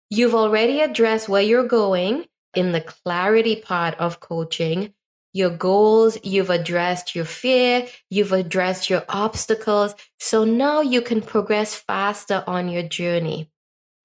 You've 0.10 0.34
already 0.34 0.82
addressed 0.82 1.30
where 1.30 1.44
you're 1.44 1.68
going 1.68 2.26
in 2.56 2.72
the 2.72 2.82
clarity 2.82 3.56
part 3.56 3.94
of 4.00 4.20
coaching, 4.20 4.94
your 5.32 5.52
goals, 5.52 6.18
you've 6.24 6.50
addressed 6.50 7.16
your 7.16 7.26
fear, 7.26 7.88
you've 8.10 8.34
addressed 8.34 8.90
your 8.90 9.06
obstacles. 9.08 9.94
So 10.20 10.44
now 10.44 10.82
you 10.82 11.04
can 11.04 11.22
progress 11.22 11.76
faster 11.76 12.44
on 12.48 12.68
your 12.68 12.84
journey. 12.84 13.52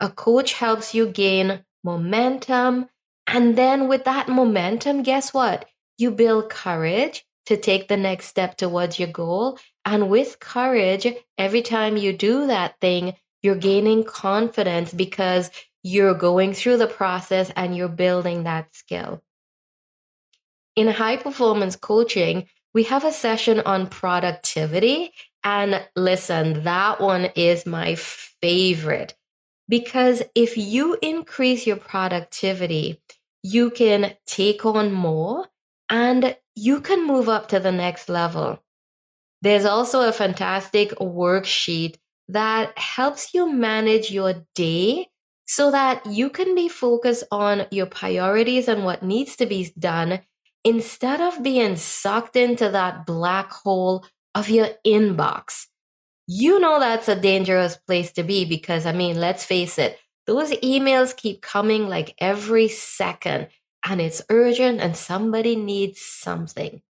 A 0.00 0.10
coach 0.10 0.52
helps 0.52 0.94
you 0.94 1.06
gain 1.06 1.64
momentum. 1.82 2.86
And 3.26 3.56
then 3.56 3.88
with 3.88 4.04
that 4.04 4.28
momentum, 4.28 5.02
guess 5.02 5.32
what? 5.32 5.64
You 5.98 6.10
build 6.10 6.50
courage 6.50 7.24
to 7.46 7.56
take 7.56 7.88
the 7.88 7.96
next 7.96 8.26
step 8.26 8.56
towards 8.56 8.98
your 8.98 9.08
goal. 9.08 9.58
And 9.84 10.10
with 10.10 10.38
courage, 10.38 11.06
every 11.38 11.62
time 11.62 11.96
you 11.96 12.12
do 12.12 12.48
that 12.48 12.74
thing, 12.80 13.14
you're 13.42 13.54
gaining 13.54 14.04
confidence 14.04 14.92
because 14.92 15.50
you're 15.82 16.14
going 16.14 16.52
through 16.52 16.78
the 16.78 16.88
process 16.88 17.50
and 17.54 17.76
you're 17.76 17.88
building 17.88 18.44
that 18.44 18.74
skill. 18.74 19.22
In 20.74 20.88
high 20.88 21.16
performance 21.16 21.76
coaching, 21.76 22.48
we 22.74 22.82
have 22.84 23.04
a 23.04 23.12
session 23.12 23.60
on 23.60 23.86
productivity. 23.86 25.12
And 25.42 25.82
listen, 25.94 26.64
that 26.64 27.00
one 27.00 27.26
is 27.36 27.64
my 27.64 27.94
favorite 27.94 29.14
because 29.68 30.22
if 30.34 30.56
you 30.56 30.96
increase 31.02 31.66
your 31.66 31.76
productivity, 31.76 33.00
you 33.42 33.70
can 33.70 34.14
take 34.26 34.64
on 34.64 34.92
more 34.92 35.46
and 35.88 36.36
you 36.54 36.80
can 36.80 37.06
move 37.06 37.28
up 37.28 37.48
to 37.48 37.60
the 37.60 37.72
next 37.72 38.08
level. 38.08 38.62
There's 39.42 39.64
also 39.64 40.08
a 40.08 40.12
fantastic 40.12 40.90
worksheet 40.98 41.96
that 42.28 42.76
helps 42.78 43.34
you 43.34 43.52
manage 43.52 44.10
your 44.10 44.34
day 44.54 45.08
so 45.46 45.70
that 45.70 46.04
you 46.06 46.28
can 46.30 46.54
be 46.54 46.68
focused 46.68 47.24
on 47.30 47.66
your 47.70 47.86
priorities 47.86 48.66
and 48.66 48.84
what 48.84 49.02
needs 49.02 49.36
to 49.36 49.46
be 49.46 49.72
done 49.78 50.20
instead 50.64 51.20
of 51.20 51.42
being 51.42 51.76
sucked 51.76 52.34
into 52.34 52.68
that 52.70 53.06
black 53.06 53.52
hole 53.52 54.04
of 54.34 54.50
your 54.50 54.68
inbox. 54.84 55.66
You 56.26 56.58
know 56.58 56.80
that's 56.80 57.08
a 57.08 57.20
dangerous 57.20 57.76
place 57.76 58.12
to 58.12 58.22
be 58.22 58.44
because, 58.44 58.86
I 58.86 58.92
mean, 58.92 59.20
let's 59.20 59.44
face 59.44 59.78
it, 59.78 59.98
those 60.26 60.50
emails 60.50 61.16
keep 61.16 61.40
coming 61.40 61.88
like 61.88 62.14
every 62.18 62.68
second 62.68 63.48
and 63.88 64.00
it's 64.00 64.22
urgent 64.28 64.80
and 64.80 64.96
somebody 64.96 65.54
needs 65.54 66.00
something. 66.00 66.82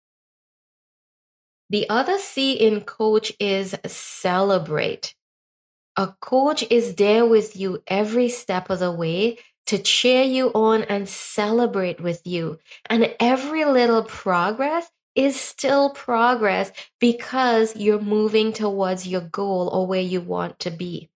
The 1.69 1.89
other 1.91 2.19
C 2.19 2.53
in 2.55 2.83
coach 2.83 3.33
is 3.39 3.75
celebrate. 3.87 5.15
A 5.97 6.15
coach 6.21 6.65
is 6.71 6.95
there 6.95 7.27
with 7.27 7.57
you 7.57 7.83
every 7.87 8.29
step 8.29 8.71
of 8.71 8.79
the 8.79 8.93
way 8.93 9.39
to 9.67 9.79
cheer 9.79 10.23
you 10.23 10.51
on 10.55 10.85
and 10.85 11.09
celebrate 11.09 12.01
with 12.01 12.23
you. 12.25 12.59
And 12.89 13.15
every 13.19 13.65
little 13.65 14.05
progress 14.05 14.89
is 15.17 15.41
still 15.41 15.91
progress 15.91 16.71
because 17.01 17.75
you're 17.77 18.01
moving 18.01 18.53
towards 18.53 19.07
your 19.09 19.23
goal 19.23 19.69
or 19.69 19.87
where 19.89 20.01
you 20.03 20.21
want 20.21 20.61
to 20.61 20.71
be. 20.71 21.11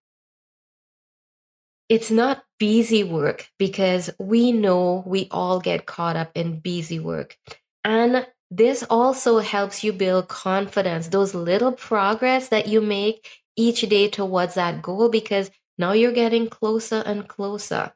it's 1.89 2.09
not 2.09 2.43
busy 2.57 3.03
work 3.03 3.49
because 3.59 4.09
we 4.17 4.51
know 4.51 5.03
we 5.05 5.27
all 5.31 5.59
get 5.59 5.85
caught 5.85 6.15
up 6.15 6.31
in 6.35 6.59
busy 6.59 6.99
work. 6.99 7.37
And 7.83 8.25
this 8.49 8.83
also 8.89 9.39
helps 9.39 9.83
you 9.83 9.93
build 9.93 10.27
confidence, 10.29 11.09
those 11.09 11.35
little 11.35 11.71
progress 11.73 12.49
that 12.49 12.67
you 12.67 12.81
make 12.81 13.27
each 13.57 13.81
day 13.81 14.07
towards 14.09 14.55
that 14.55 14.81
goal, 14.81 15.09
because 15.09 15.51
now 15.77 15.91
you're 15.93 16.13
getting 16.13 16.49
closer 16.49 17.03
and 17.05 17.27
closer. 17.27 17.93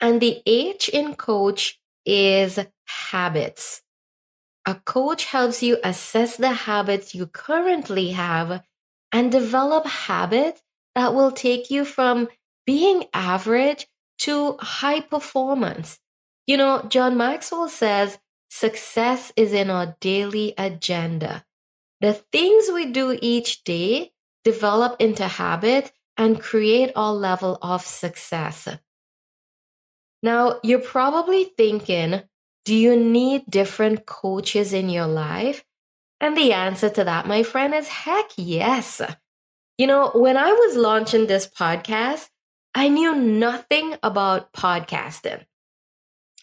And 0.00 0.20
the 0.20 0.42
H 0.46 0.88
in 0.88 1.14
coach 1.14 1.78
is 2.04 2.58
habits. 2.86 3.82
A 4.64 4.76
coach 4.76 5.24
helps 5.24 5.62
you 5.62 5.78
assess 5.82 6.36
the 6.36 6.52
habits 6.52 7.14
you 7.14 7.26
currently 7.26 8.10
have 8.12 8.62
and 9.10 9.32
develop 9.32 9.86
habits 9.86 10.62
that 10.94 11.14
will 11.14 11.32
take 11.32 11.70
you 11.70 11.84
from 11.84 12.28
being 12.64 13.04
average 13.12 13.86
to 14.18 14.56
high 14.60 15.00
performance. 15.00 15.98
You 16.46 16.56
know, 16.56 16.82
John 16.88 17.16
Maxwell 17.16 17.68
says 17.68 18.18
success 18.50 19.32
is 19.36 19.52
in 19.52 19.70
our 19.70 19.96
daily 20.00 20.54
agenda. 20.56 21.44
The 22.00 22.12
things 22.12 22.70
we 22.72 22.92
do 22.92 23.18
each 23.20 23.64
day 23.64 24.12
develop 24.44 25.00
into 25.00 25.26
habits 25.26 25.90
and 26.16 26.40
create 26.40 26.92
our 26.94 27.12
level 27.12 27.58
of 27.62 27.84
success. 27.84 28.68
Now, 30.22 30.60
you're 30.62 30.80
probably 30.80 31.44
thinking, 31.44 32.22
do 32.64 32.74
you 32.74 32.96
need 32.96 33.44
different 33.48 34.06
coaches 34.06 34.72
in 34.72 34.88
your 34.88 35.06
life? 35.06 35.64
And 36.20 36.36
the 36.36 36.52
answer 36.52 36.88
to 36.90 37.04
that, 37.04 37.26
my 37.26 37.42
friend, 37.42 37.74
is 37.74 37.88
heck 37.88 38.30
yes. 38.36 39.02
You 39.78 39.86
know, 39.86 40.10
when 40.14 40.36
I 40.36 40.52
was 40.52 40.76
launching 40.76 41.26
this 41.26 41.48
podcast, 41.48 42.28
I 42.74 42.88
knew 42.88 43.14
nothing 43.14 43.96
about 44.02 44.52
podcasting. 44.52 45.44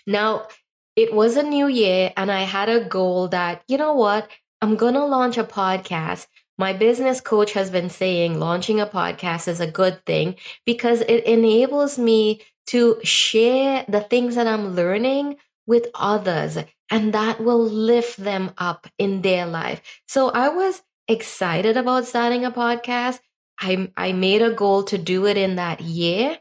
Now, 0.06 0.48
it 0.96 1.14
was 1.14 1.38
a 1.38 1.44
new 1.44 1.68
year, 1.68 2.12
and 2.18 2.30
I 2.32 2.42
had 2.42 2.68
a 2.68 2.84
goal 2.84 3.30
that, 3.30 3.64
you 3.68 3.78
know 3.78 3.94
what, 3.94 4.30
I'm 4.62 4.76
going 4.76 4.96
to 4.96 5.06
launch 5.06 5.38
a 5.38 5.44
podcast. 5.46 6.28
My 6.58 6.74
business 6.74 7.22
coach 7.22 7.54
has 7.54 7.70
been 7.70 7.90
saying 7.90 8.38
launching 8.38 8.82
a 8.82 8.86
podcast 8.86 9.48
is 9.48 9.62
a 9.62 9.72
good 9.72 10.06
thing 10.06 10.36
because 10.66 11.00
it 11.02 11.24
enables 11.24 11.98
me 11.98 12.42
to 12.68 13.00
share 13.04 13.86
the 13.88 14.02
things 14.02 14.36
that 14.36 14.46
I'm 14.46 14.76
learning 14.76 15.38
with 15.70 15.86
others 15.94 16.58
and 16.90 17.14
that 17.14 17.40
will 17.40 17.64
lift 17.64 18.18
them 18.18 18.52
up 18.58 18.88
in 18.98 19.22
their 19.22 19.46
life. 19.46 20.02
So 20.08 20.30
I 20.30 20.50
was 20.50 20.82
excited 21.08 21.78
about 21.78 22.08
starting 22.08 22.44
a 22.44 22.52
podcast. 22.52 23.20
I, 23.60 23.92
I 23.96 24.14
made 24.14 24.42
a 24.42 24.52
goal 24.52 24.84
to 24.86 24.98
do 24.98 25.28
it 25.28 25.38
in 25.38 25.58
that 25.58 25.80
year, 25.80 26.40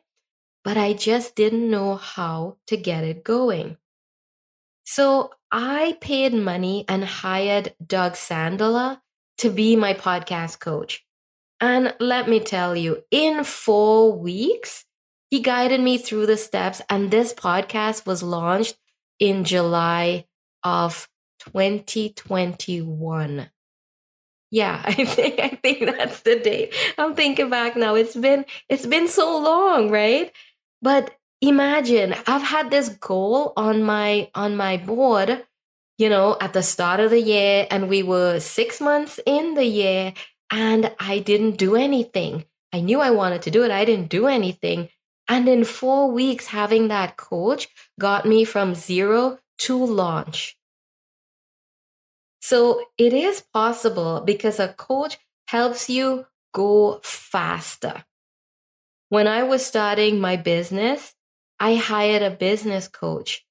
but 0.64 0.78
I 0.78 0.94
just 0.94 1.36
didn't 1.36 1.70
know 1.70 1.96
how 1.96 2.56
to 2.68 2.78
get 2.78 3.04
it 3.04 3.22
going. 3.22 3.76
So 4.84 5.30
I 5.52 5.98
paid 6.00 6.32
money 6.32 6.86
and 6.88 7.04
hired 7.04 7.74
Doug 7.84 8.14
Sandler 8.14 8.98
to 9.38 9.50
be 9.50 9.76
my 9.76 9.92
podcast 9.92 10.58
coach. 10.58 11.04
And 11.60 11.94
let 12.00 12.30
me 12.30 12.40
tell 12.40 12.74
you, 12.74 13.02
in 13.10 13.44
four 13.44 14.16
weeks, 14.16 14.86
he 15.28 15.40
guided 15.40 15.80
me 15.80 15.98
through 15.98 16.24
the 16.24 16.38
steps, 16.38 16.80
and 16.88 17.10
this 17.10 17.34
podcast 17.34 18.06
was 18.06 18.22
launched 18.22 18.78
in 19.18 19.44
July 19.44 20.26
of 20.62 21.08
2021. 21.40 23.50
Yeah, 24.50 24.80
I 24.84 25.04
think 25.04 25.40
I 25.40 25.48
think 25.62 25.86
that's 25.86 26.20
the 26.20 26.36
date. 26.36 26.74
I'm 26.96 27.14
thinking 27.14 27.50
back 27.50 27.76
now. 27.76 27.94
It's 27.94 28.16
been 28.16 28.44
it's 28.68 28.86
been 28.86 29.08
so 29.08 29.38
long, 29.38 29.90
right? 29.90 30.32
But 30.82 31.14
imagine 31.40 32.14
I've 32.26 32.42
had 32.42 32.70
this 32.70 32.88
goal 32.88 33.52
on 33.56 33.82
my 33.82 34.30
on 34.34 34.56
my 34.56 34.78
board, 34.78 35.44
you 35.98 36.08
know, 36.08 36.36
at 36.40 36.52
the 36.52 36.62
start 36.62 37.00
of 37.00 37.10
the 37.10 37.20
year 37.20 37.66
and 37.70 37.88
we 37.88 38.02
were 38.02 38.40
6 38.40 38.80
months 38.80 39.20
in 39.26 39.54
the 39.54 39.64
year 39.64 40.14
and 40.50 40.92
I 40.98 41.18
didn't 41.18 41.58
do 41.58 41.76
anything. 41.76 42.44
I 42.72 42.80
knew 42.80 43.00
I 43.00 43.10
wanted 43.10 43.42
to 43.42 43.50
do 43.50 43.64
it. 43.64 43.70
I 43.70 43.84
didn't 43.84 44.08
do 44.08 44.26
anything. 44.26 44.88
And 45.28 45.48
in 45.48 45.64
four 45.64 46.10
weeks, 46.10 46.46
having 46.46 46.88
that 46.88 47.16
coach 47.16 47.68
got 48.00 48.24
me 48.24 48.44
from 48.44 48.74
zero 48.74 49.38
to 49.58 49.84
launch. 49.84 50.56
So 52.40 52.82
it 52.96 53.12
is 53.12 53.44
possible 53.52 54.22
because 54.24 54.58
a 54.58 54.68
coach 54.68 55.18
helps 55.46 55.90
you 55.90 56.26
go 56.54 57.00
faster. 57.02 58.04
When 59.10 59.26
I 59.26 59.42
was 59.42 59.64
starting 59.64 60.20
my 60.20 60.36
business, 60.36 61.14
I 61.60 61.74
hired 61.74 62.22
a 62.22 62.30
business 62.30 62.88
coach. 62.88 63.44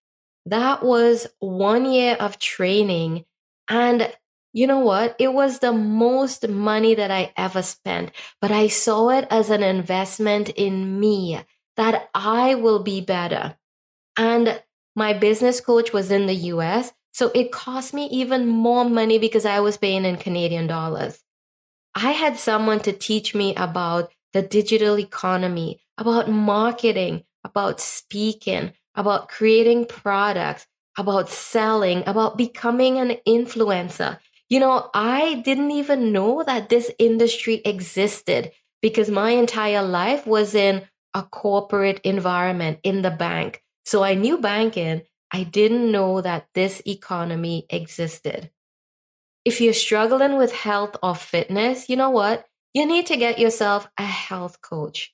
That 0.46 0.84
was 0.84 1.28
one 1.40 1.92
year 1.92 2.16
of 2.20 2.40
training. 2.40 3.26
And 3.70 4.12
you 4.54 4.66
know 4.66 4.80
what? 4.80 5.16
It 5.20 5.34
was 5.34 5.60
the 5.60 5.74
most 5.74 6.48
money 6.48 6.96
that 6.96 7.12
I 7.12 7.34
ever 7.38 7.62
spent, 7.62 8.12
but 8.42 8.50
I 8.50 8.68
saw 8.68 9.10
it 9.10 9.28
as 9.30 9.50
an 9.50 9.62
investment 9.62 10.50
in 10.50 11.00
me 11.00 11.40
that 11.78 12.10
I 12.14 12.56
will 12.56 12.84
be 12.84 13.02
better. 13.02 13.56
And 14.18 14.62
my 14.96 15.14
business 15.14 15.62
coach 15.62 15.94
was 15.94 16.12
in 16.12 16.26
the 16.26 16.36
US. 16.54 16.92
So 17.14 17.32
it 17.34 17.52
cost 17.52 17.94
me 17.94 18.08
even 18.08 18.48
more 18.48 18.86
money 18.86 19.20
because 19.20 19.46
I 19.46 19.60
was 19.60 19.78
paying 19.78 20.06
in 20.06 20.18
Canadian 20.18 20.68
dollars. 20.68 21.24
I 21.96 22.12
had 22.12 22.38
someone 22.38 22.80
to 22.82 22.92
teach 22.94 23.34
me 23.34 23.56
about 23.56 24.12
the 24.34 24.42
digital 24.42 25.00
economy, 25.00 25.82
about 25.98 26.30
marketing, 26.30 27.24
about 27.44 27.80
speaking, 27.80 28.74
about 28.94 29.30
creating 29.30 29.86
products, 29.86 30.68
about 30.98 31.30
selling, 31.30 32.04
about 32.06 32.38
becoming 32.38 32.98
an 32.98 33.18
influencer. 33.28 34.20
You 34.50 34.60
know, 34.60 34.90
I 34.94 35.42
didn't 35.46 35.72
even 35.72 36.12
know 36.12 36.44
that 36.44 36.70
this 36.70 36.92
industry 37.00 37.62
existed 37.66 38.52
because 38.82 39.10
my 39.10 39.32
entire 39.32 39.84
life 39.84 40.26
was 40.28 40.56
in 40.56 40.84
a 41.18 41.24
corporate 41.24 42.00
environment 42.04 42.78
in 42.84 43.02
the 43.02 43.10
bank. 43.10 43.64
So 43.86 44.04
I 44.04 44.14
knew 44.14 44.38
banking. 44.38 45.02
I 45.32 45.44
didn't 45.44 45.92
know 45.92 46.22
that 46.22 46.46
this 46.54 46.80
economy 46.86 47.66
existed. 47.72 48.52
If 49.44 49.60
you're 49.60 49.74
struggling 49.74 50.38
with 50.38 50.54
health 50.54 50.96
or 51.02 51.16
fitness, 51.16 51.90
you 51.90 51.96
know 51.96 52.12
what? 52.12 52.46
You 52.76 52.86
need 52.86 53.08
to 53.08 53.18
get 53.18 53.40
yourself 53.40 53.88
a 53.98 54.04
health 54.04 54.62
coach. 54.62 55.12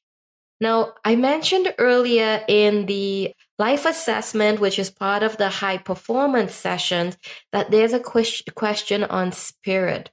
Now, 0.60 0.94
I 1.06 1.16
mentioned 1.16 1.74
earlier 1.78 2.44
in 2.48 2.86
the 2.86 3.34
life 3.58 3.86
assessment, 3.86 4.60
which 4.60 4.80
is 4.80 4.90
part 4.90 5.24
of 5.24 5.38
the 5.38 5.50
high 5.50 5.78
performance 5.78 6.54
sessions, 6.54 7.18
that 7.54 7.72
there's 7.72 7.94
a 7.94 8.00
question 8.00 9.04
on 9.06 9.32
spirit, 9.32 10.12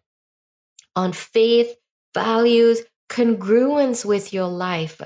on 0.94 1.12
faith, 1.12 1.74
values, 2.14 2.83
congruence 3.09 4.05
with 4.05 4.33
your 4.33 4.48
life. 4.48 5.00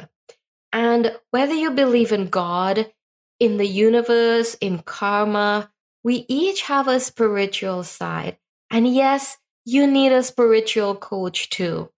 And 0.74 1.16
whether 1.30 1.54
you 1.54 1.70
believe 1.70 2.10
in 2.10 2.26
God, 2.26 2.92
in 3.38 3.58
the 3.58 3.66
universe, 3.66 4.54
in 4.60 4.80
karma, 4.80 5.70
we 6.02 6.26
each 6.28 6.62
have 6.62 6.88
a 6.88 6.98
spiritual 6.98 7.84
side. 7.84 8.38
And 8.70 8.92
yes, 8.92 9.38
you 9.64 9.87
need 9.87 10.10
a 10.10 10.24
spiritual 10.24 10.96
coach 10.96 11.48
too. 11.48 11.90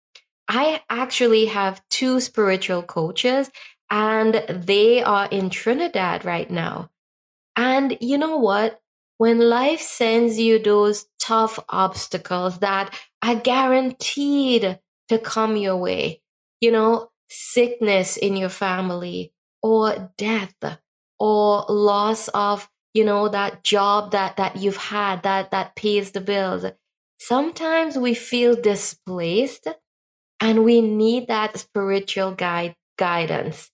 I 0.46 0.82
actually 0.90 1.46
have 1.46 1.82
two 1.88 2.20
spiritual 2.20 2.82
coaches, 2.82 3.50
and 3.90 4.34
they 4.48 5.02
are 5.02 5.26
in 5.26 5.48
Trinidad 5.48 6.26
right 6.26 6.50
now. 6.50 6.90
And 7.56 7.96
you 8.02 8.18
know 8.18 8.36
what? 8.36 8.80
When 9.16 9.40
life 9.40 9.80
sends 9.80 10.38
you 10.38 10.58
those 10.58 11.06
tough 11.18 11.58
obstacles 11.70 12.58
that 12.58 12.94
are 13.22 13.36
guaranteed 13.36 14.78
to 15.08 15.18
come 15.18 15.56
your 15.56 15.78
way, 15.78 16.20
you 16.60 16.70
know, 16.70 17.10
sickness 17.28 18.16
in 18.16 18.36
your 18.36 18.48
family 18.48 19.32
or 19.62 20.12
death 20.16 20.54
or 21.18 21.64
loss 21.68 22.28
of 22.28 22.68
you 22.94 23.04
know 23.04 23.28
that 23.28 23.62
job 23.62 24.12
that 24.12 24.36
that 24.36 24.56
you've 24.56 24.76
had 24.76 25.22
that 25.24 25.50
that 25.50 25.76
pays 25.76 26.12
the 26.12 26.20
bills. 26.20 26.64
Sometimes 27.18 27.96
we 27.96 28.14
feel 28.14 28.54
displaced 28.54 29.66
and 30.40 30.64
we 30.64 30.80
need 30.80 31.28
that 31.28 31.58
spiritual 31.58 32.32
guide 32.32 32.74
guidance. 32.98 33.70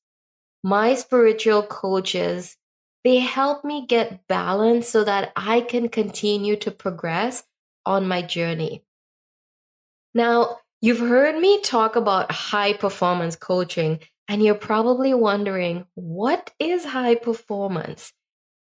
My 0.65 0.95
spiritual 0.95 1.63
coaches 1.63 2.57
they 3.05 3.19
help 3.19 3.65
me 3.65 3.85
get 3.87 4.27
balance 4.29 4.89
so 4.89 5.03
that 5.03 5.33
i 5.35 5.61
can 5.61 5.89
continue 5.89 6.55
to 6.57 6.71
progress 6.71 7.43
on 7.85 8.07
my 8.07 8.23
journey. 8.23 8.85
Now 10.15 10.59
You've 10.83 10.99
heard 10.99 11.41
me 11.41 11.61
talk 11.61 11.95
about 11.95 12.33
high 12.33 12.73
performance 12.73 13.37
coaching, 13.37 14.01
and 14.27 14.43
you're 14.43 14.57
probably 14.57 15.15
wondering 15.15 15.87
what 15.95 16.51
is 16.59 16.85
high 16.85 17.15
performance? 17.15 18.13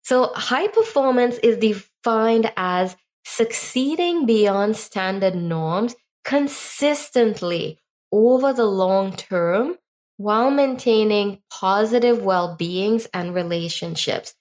So, 0.02 0.30
high 0.32 0.68
performance 0.68 1.36
is 1.38 1.58
defined 1.58 2.52
as 2.56 2.94
succeeding 3.24 4.24
beyond 4.24 4.76
standard 4.76 5.34
norms 5.34 5.96
consistently 6.24 7.80
over 8.12 8.52
the 8.52 8.66
long 8.66 9.12
term 9.12 9.76
while 10.16 10.52
maintaining 10.52 11.42
positive 11.50 12.22
well 12.22 12.54
beings 12.54 13.08
and 13.12 13.34
relationships. 13.34 14.32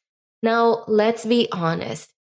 Now, 0.44 0.84
let's 0.88 1.26
be 1.26 1.48
honest. 1.52 2.14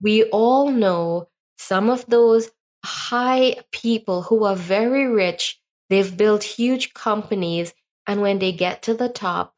We 0.00 0.24
all 0.30 0.70
know 0.70 1.28
some 1.58 1.90
of 1.90 2.06
those 2.06 2.50
high 2.86 3.56
people 3.72 4.22
who 4.22 4.44
are 4.44 4.56
very 4.56 5.06
rich. 5.06 5.60
They've 5.90 6.16
built 6.16 6.42
huge 6.42 6.94
companies. 6.94 7.74
And 8.06 8.20
when 8.22 8.38
they 8.38 8.52
get 8.52 8.82
to 8.82 8.94
the 8.94 9.08
top, 9.08 9.54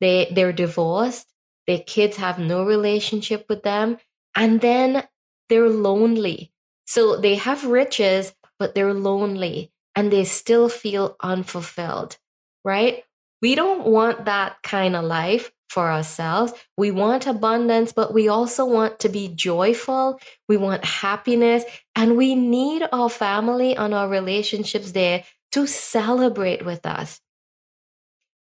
they, 0.00 0.30
they're 0.32 0.52
divorced. 0.52 1.28
Their 1.66 1.78
kids 1.78 2.16
have 2.18 2.38
no 2.38 2.64
relationship 2.64 3.46
with 3.48 3.62
them. 3.62 3.98
And 4.34 4.60
then 4.60 5.04
they're 5.48 5.70
lonely. 5.70 6.52
So 6.86 7.16
they 7.16 7.36
have 7.36 7.64
riches, 7.64 8.34
but 8.58 8.74
they're 8.74 8.94
lonely 8.94 9.72
and 9.96 10.12
they 10.12 10.24
still 10.24 10.68
feel 10.68 11.16
unfulfilled, 11.22 12.18
right? 12.64 13.04
We 13.44 13.54
don't 13.56 13.84
want 13.84 14.24
that 14.24 14.56
kind 14.62 14.96
of 14.96 15.04
life 15.04 15.52
for 15.68 15.92
ourselves. 15.92 16.54
We 16.78 16.90
want 16.90 17.26
abundance, 17.26 17.92
but 17.92 18.14
we 18.14 18.28
also 18.28 18.64
want 18.64 19.00
to 19.00 19.10
be 19.10 19.28
joyful. 19.28 20.18
We 20.48 20.56
want 20.56 20.82
happiness, 20.82 21.62
and 21.94 22.16
we 22.16 22.36
need 22.36 22.88
our 22.90 23.10
family 23.10 23.76
and 23.76 23.92
our 23.92 24.08
relationships 24.08 24.92
there 24.92 25.24
to 25.52 25.66
celebrate 25.66 26.64
with 26.64 26.86
us. 26.86 27.20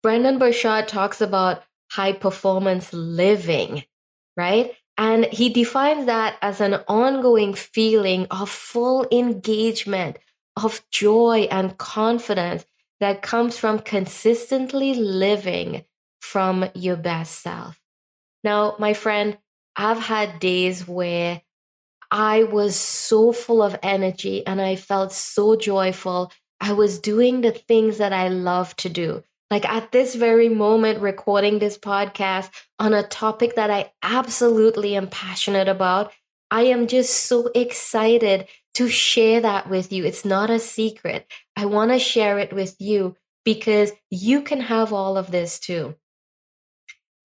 Brendon 0.02 0.40
Burchard 0.40 0.88
talks 0.88 1.22
about 1.22 1.62
high 1.92 2.14
performance 2.14 2.92
living, 2.92 3.84
right? 4.36 4.74
And 4.98 5.26
he 5.26 5.50
defines 5.50 6.08
that 6.08 6.36
as 6.42 6.62
an 6.62 6.82
ongoing 6.88 7.54
feeling 7.54 8.26
of 8.32 8.50
full 8.50 9.06
engagement, 9.12 10.18
of 10.56 10.82
joy 10.90 11.48
and 11.52 11.78
confidence 11.78 12.66
that 13.00 13.22
comes 13.22 13.58
from 13.58 13.80
consistently 13.80 14.94
living 14.94 15.86
from 16.22 16.70
your 16.76 16.98
best 16.98 17.42
self. 17.42 17.80
Now, 18.44 18.76
my 18.80 18.94
friend, 18.94 19.38
I've 19.76 20.00
had 20.00 20.40
days 20.40 20.88
where 20.88 21.42
I 22.12 22.44
was 22.44 22.76
so 22.76 23.32
full 23.32 23.62
of 23.62 23.78
energy 23.84 24.46
and 24.46 24.60
I 24.60 24.76
felt 24.76 25.12
so 25.12 25.56
joyful. 25.56 26.32
I 26.60 26.74
was 26.74 27.00
doing 27.00 27.42
the 27.42 27.52
things 27.52 28.00
that 28.00 28.14
I 28.14 28.30
love 28.30 28.76
to 28.78 28.90
do. 28.90 29.24
Like 29.52 29.68
at 29.68 29.92
this 29.92 30.16
very 30.16 30.50
moment, 30.50 31.00
recording 31.00 31.60
this 31.60 31.78
podcast 31.78 32.52
on 32.78 32.94
a 32.94 33.04
topic 33.08 33.56
that 33.56 33.72
I 33.72 33.92
absolutely 34.04 34.96
am 34.96 35.08
passionate 35.08 35.68
about. 35.68 36.12
I 36.52 36.64
am 36.64 36.88
just 36.88 37.28
so 37.28 37.50
excited 37.56 38.48
to 38.76 38.90
share 38.90 39.42
that 39.42 39.70
with 39.70 39.92
you. 39.92 40.06
It's 40.06 40.26
not 40.26 40.50
a 40.50 40.60
secret. 40.60 41.32
I 41.56 41.66
want 41.66 41.92
to 41.92 42.00
share 42.00 42.40
it 42.40 42.54
with 42.54 42.76
you 42.80 43.16
because 43.44 43.92
you 44.10 44.42
can 44.42 44.62
have 44.62 44.94
all 44.94 45.18
of 45.18 45.32
this 45.32 45.60
too. 45.60 45.96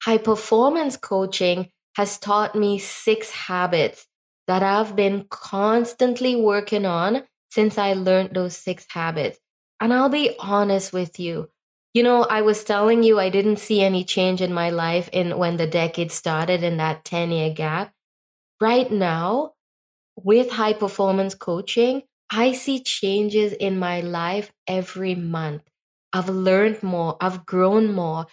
High 0.02 0.18
performance 0.18 0.96
coaching 0.96 1.70
has 1.96 2.18
taught 2.18 2.54
me 2.54 2.78
six 2.78 3.30
habits 3.30 4.06
that 4.46 4.62
I've 4.62 4.94
been 4.94 5.26
constantly 5.30 6.36
working 6.36 6.84
on 6.84 7.22
since 7.50 7.78
I 7.78 7.94
learned 7.94 8.34
those 8.34 8.56
six 8.56 8.84
habits. 8.90 9.38
And 9.80 9.92
I'll 9.92 10.08
be 10.08 10.36
honest 10.38 10.92
with 10.92 11.18
you. 11.18 11.48
You 11.94 12.02
know, 12.02 12.24
I 12.24 12.42
was 12.42 12.64
telling 12.64 13.02
you 13.02 13.18
I 13.20 13.30
didn't 13.30 13.58
see 13.58 13.80
any 13.80 14.04
change 14.04 14.42
in 14.42 14.52
my 14.52 14.70
life 14.70 15.08
in 15.12 15.38
when 15.38 15.56
the 15.56 15.66
decade 15.66 16.10
started 16.10 16.62
in 16.62 16.78
that 16.78 17.04
10 17.04 17.30
year 17.30 17.54
gap. 17.54 17.92
Right 18.60 18.90
now, 18.90 19.53
with 20.16 20.50
high 20.50 20.72
performance 20.72 21.34
coaching, 21.34 22.02
I 22.30 22.52
see 22.52 22.82
changes 22.82 23.52
in 23.52 23.78
my 23.78 24.00
life 24.00 24.52
every 24.66 25.14
month. 25.14 25.62
I've 26.12 26.28
learned 26.28 26.82
more, 26.82 27.16
I've 27.20 27.44
grown 27.46 27.92
more, 27.92 28.26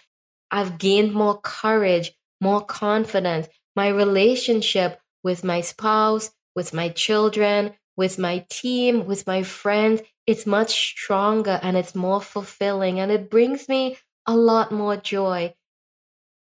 I've 0.52 0.78
gained 0.78 1.12
more 1.14 1.40
courage, 1.40 2.12
more 2.40 2.60
confidence. 2.64 3.48
My 3.74 3.88
relationship 3.88 5.00
with 5.24 5.42
my 5.44 5.60
spouse, 5.62 6.30
with 6.54 6.72
my 6.72 6.90
children, 6.90 7.74
with 7.96 8.18
my 8.18 8.46
team, 8.50 9.06
with 9.06 9.26
my 9.26 9.42
friends, 9.42 10.02
it's 10.26 10.46
much 10.46 10.70
stronger 10.90 11.58
and 11.62 11.76
it's 11.76 11.94
more 11.94 12.20
fulfilling 12.20 13.00
and 13.00 13.10
it 13.10 13.30
brings 13.30 13.68
me 13.68 13.98
a 14.26 14.36
lot 14.36 14.70
more 14.72 14.96
joy. 14.96 15.54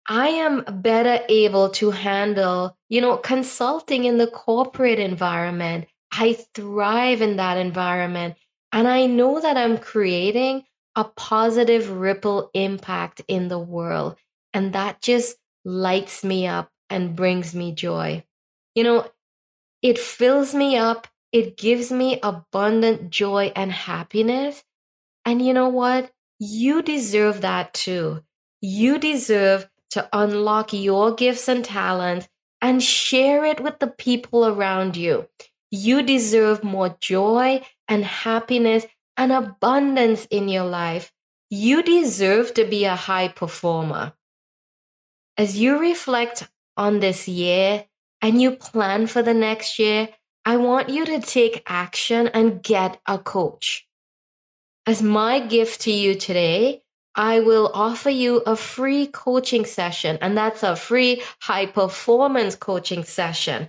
I 0.09 0.29
am 0.29 0.65
better 0.81 1.23
able 1.29 1.69
to 1.71 1.91
handle, 1.91 2.77
you 2.89 3.03
know, 3.03 3.19
consulting 3.19 4.05
in 4.05 4.17
the 4.17 4.27
corporate 4.27 4.99
environment. 4.99 5.87
I 6.11 6.39
thrive 6.55 7.21
in 7.21 7.37
that 7.37 7.59
environment. 7.59 8.37
And 8.73 8.89
I 8.89 9.07
know 9.07 9.41
that 9.41 9.59
I'm 9.59 9.77
creating 9.77 10.65
a 10.97 11.05
positive 11.05 11.91
ripple 11.91 12.51
impact 12.55 13.21
in 13.29 13.49
the 13.49 13.59
world. 13.59 14.17
And 14.55 14.73
that 14.73 15.03
just 15.03 15.37
lights 15.65 16.25
me 16.25 16.47
up 16.47 16.71
and 16.89 17.15
brings 17.15 17.55
me 17.55 17.73
joy. 17.73 18.25
You 18.75 18.85
know, 18.85 19.11
it 19.83 19.99
fills 19.99 20.55
me 20.55 20.77
up, 20.77 21.07
it 21.33 21.59
gives 21.59 21.93
me 21.93 22.19
abundant 22.23 23.11
joy 23.11 23.53
and 23.55 23.71
happiness. 23.71 24.65
And 25.27 25.45
you 25.45 25.53
know 25.53 25.69
what? 25.69 26.11
You 26.39 26.81
deserve 26.81 27.43
that 27.43 27.75
too. 27.75 28.23
You 28.63 28.99
deserve 28.99 29.69
to 29.91 30.09
unlock 30.13 30.73
your 30.73 31.15
gifts 31.15 31.49
and 31.49 31.65
talents 31.65 32.29
and 32.61 32.83
share 32.83 33.45
it 33.45 33.61
with 33.61 33.79
the 33.79 33.87
people 33.87 34.47
around 34.47 34.97
you. 34.97 35.29
You 35.71 36.03
deserve 36.03 36.65
more 36.65 36.97
joy 37.01 37.63
and 37.89 38.05
happiness 38.05 38.87
and 39.19 39.33
abundance 39.33 40.27
in 40.27 40.49
your 40.49 40.65
life, 40.65 41.13
you 41.51 41.83
deserve 41.83 42.55
to 42.55 42.65
be 42.65 42.85
a 42.85 42.95
high 42.95 43.29
performer. 43.29 44.13
As 45.37 45.59
you 45.59 45.79
reflect 45.79 46.49
on 46.77 47.01
this 47.01 47.27
year 47.27 47.85
and 48.23 48.41
you 48.41 48.53
plan 48.53 49.07
for 49.09 49.23
the 49.23 49.35
next 49.35 49.79
year, 49.79 50.09
I 50.45 50.57
want 50.57 50.89
you 50.89 51.05
to 51.05 51.21
take 51.21 51.65
action 51.67 52.29
and 52.29 52.63
get 52.63 53.01
a 53.07 53.19
coach. 53.19 53.87
As 54.87 55.03
my 55.03 55.41
gift 55.41 55.83
to 55.83 55.91
you 55.91 56.15
today, 56.15 56.83
I 57.15 57.41
will 57.41 57.71
offer 57.75 58.11
you 58.11 58.43
a 58.47 58.57
free 58.57 59.07
coaching 59.07 59.65
session, 59.65 60.19
and 60.21 60.37
that's 60.37 60.63
a 60.63 60.77
free 60.77 61.23
high 61.41 61.67
performance 61.67 62.55
coaching 62.55 63.05
session 63.05 63.69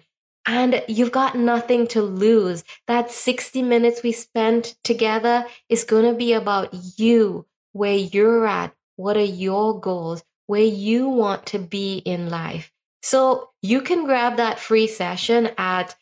and 0.49 0.83
you've 0.87 1.11
got 1.11 1.37
nothing 1.37 1.85
to 1.87 2.01
lose. 2.01 2.63
That 2.87 3.11
60 3.11 3.61
minutes 3.61 4.01
we 4.01 4.13
spent 4.13 4.75
together 4.83 5.45
is 5.69 5.83
going 5.83 6.05
to 6.05 6.13
be 6.13 6.33
about 6.33 6.73
you, 6.97 7.45
where 7.73 7.95
you're 7.95 8.47
at, 8.47 8.73
what 8.95 9.15
are 9.15 9.23
your 9.23 9.79
goals, 9.79 10.23
where 10.47 10.63
you 10.63 11.07
want 11.07 11.45
to 11.47 11.59
be 11.59 11.97
in 11.97 12.29
life. 12.29 12.71
So 13.03 13.51
you 13.61 13.81
can 13.81 14.05
grab 14.05 14.37
that 14.37 14.57
free 14.57 14.87
session 14.87 15.51
at 15.57 15.95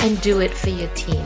and 0.00 0.20
do 0.20 0.40
it 0.40 0.52
for 0.52 0.70
your 0.70 0.88
team. 0.94 1.24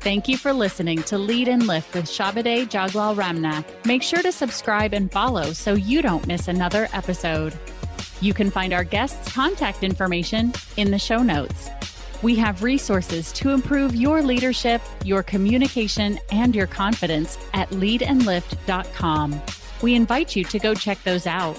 Thank 0.00 0.28
you 0.28 0.38
for 0.38 0.52
listening 0.52 1.02
to 1.04 1.18
Lead 1.18 1.46
and 1.46 1.66
Lift 1.66 1.94
with 1.94 2.06
Shabade 2.06 2.68
Jaglal 2.68 3.14
Ramnath. 3.14 3.66
Make 3.84 4.02
sure 4.02 4.22
to 4.22 4.32
subscribe 4.32 4.94
and 4.94 5.12
follow 5.12 5.52
so 5.52 5.74
you 5.74 6.00
don't 6.00 6.26
miss 6.26 6.48
another 6.48 6.88
episode. 6.94 7.52
You 8.22 8.32
can 8.32 8.50
find 8.50 8.72
our 8.72 8.84
guests' 8.84 9.32
contact 9.32 9.84
information 9.84 10.54
in 10.78 10.90
the 10.90 10.98
show 10.98 11.22
notes. 11.22 11.68
We 12.22 12.34
have 12.36 12.62
resources 12.62 13.30
to 13.32 13.50
improve 13.50 13.94
your 13.94 14.22
leadership, 14.22 14.82
your 15.04 15.22
communication, 15.22 16.18
and 16.32 16.54
your 16.54 16.66
confidence 16.66 17.38
at 17.54 17.68
leadandlift.com. 17.70 19.42
We 19.82 19.94
invite 19.94 20.36
you 20.36 20.44
to 20.44 20.58
go 20.58 20.74
check 20.74 21.02
those 21.04 21.26
out. 21.26 21.58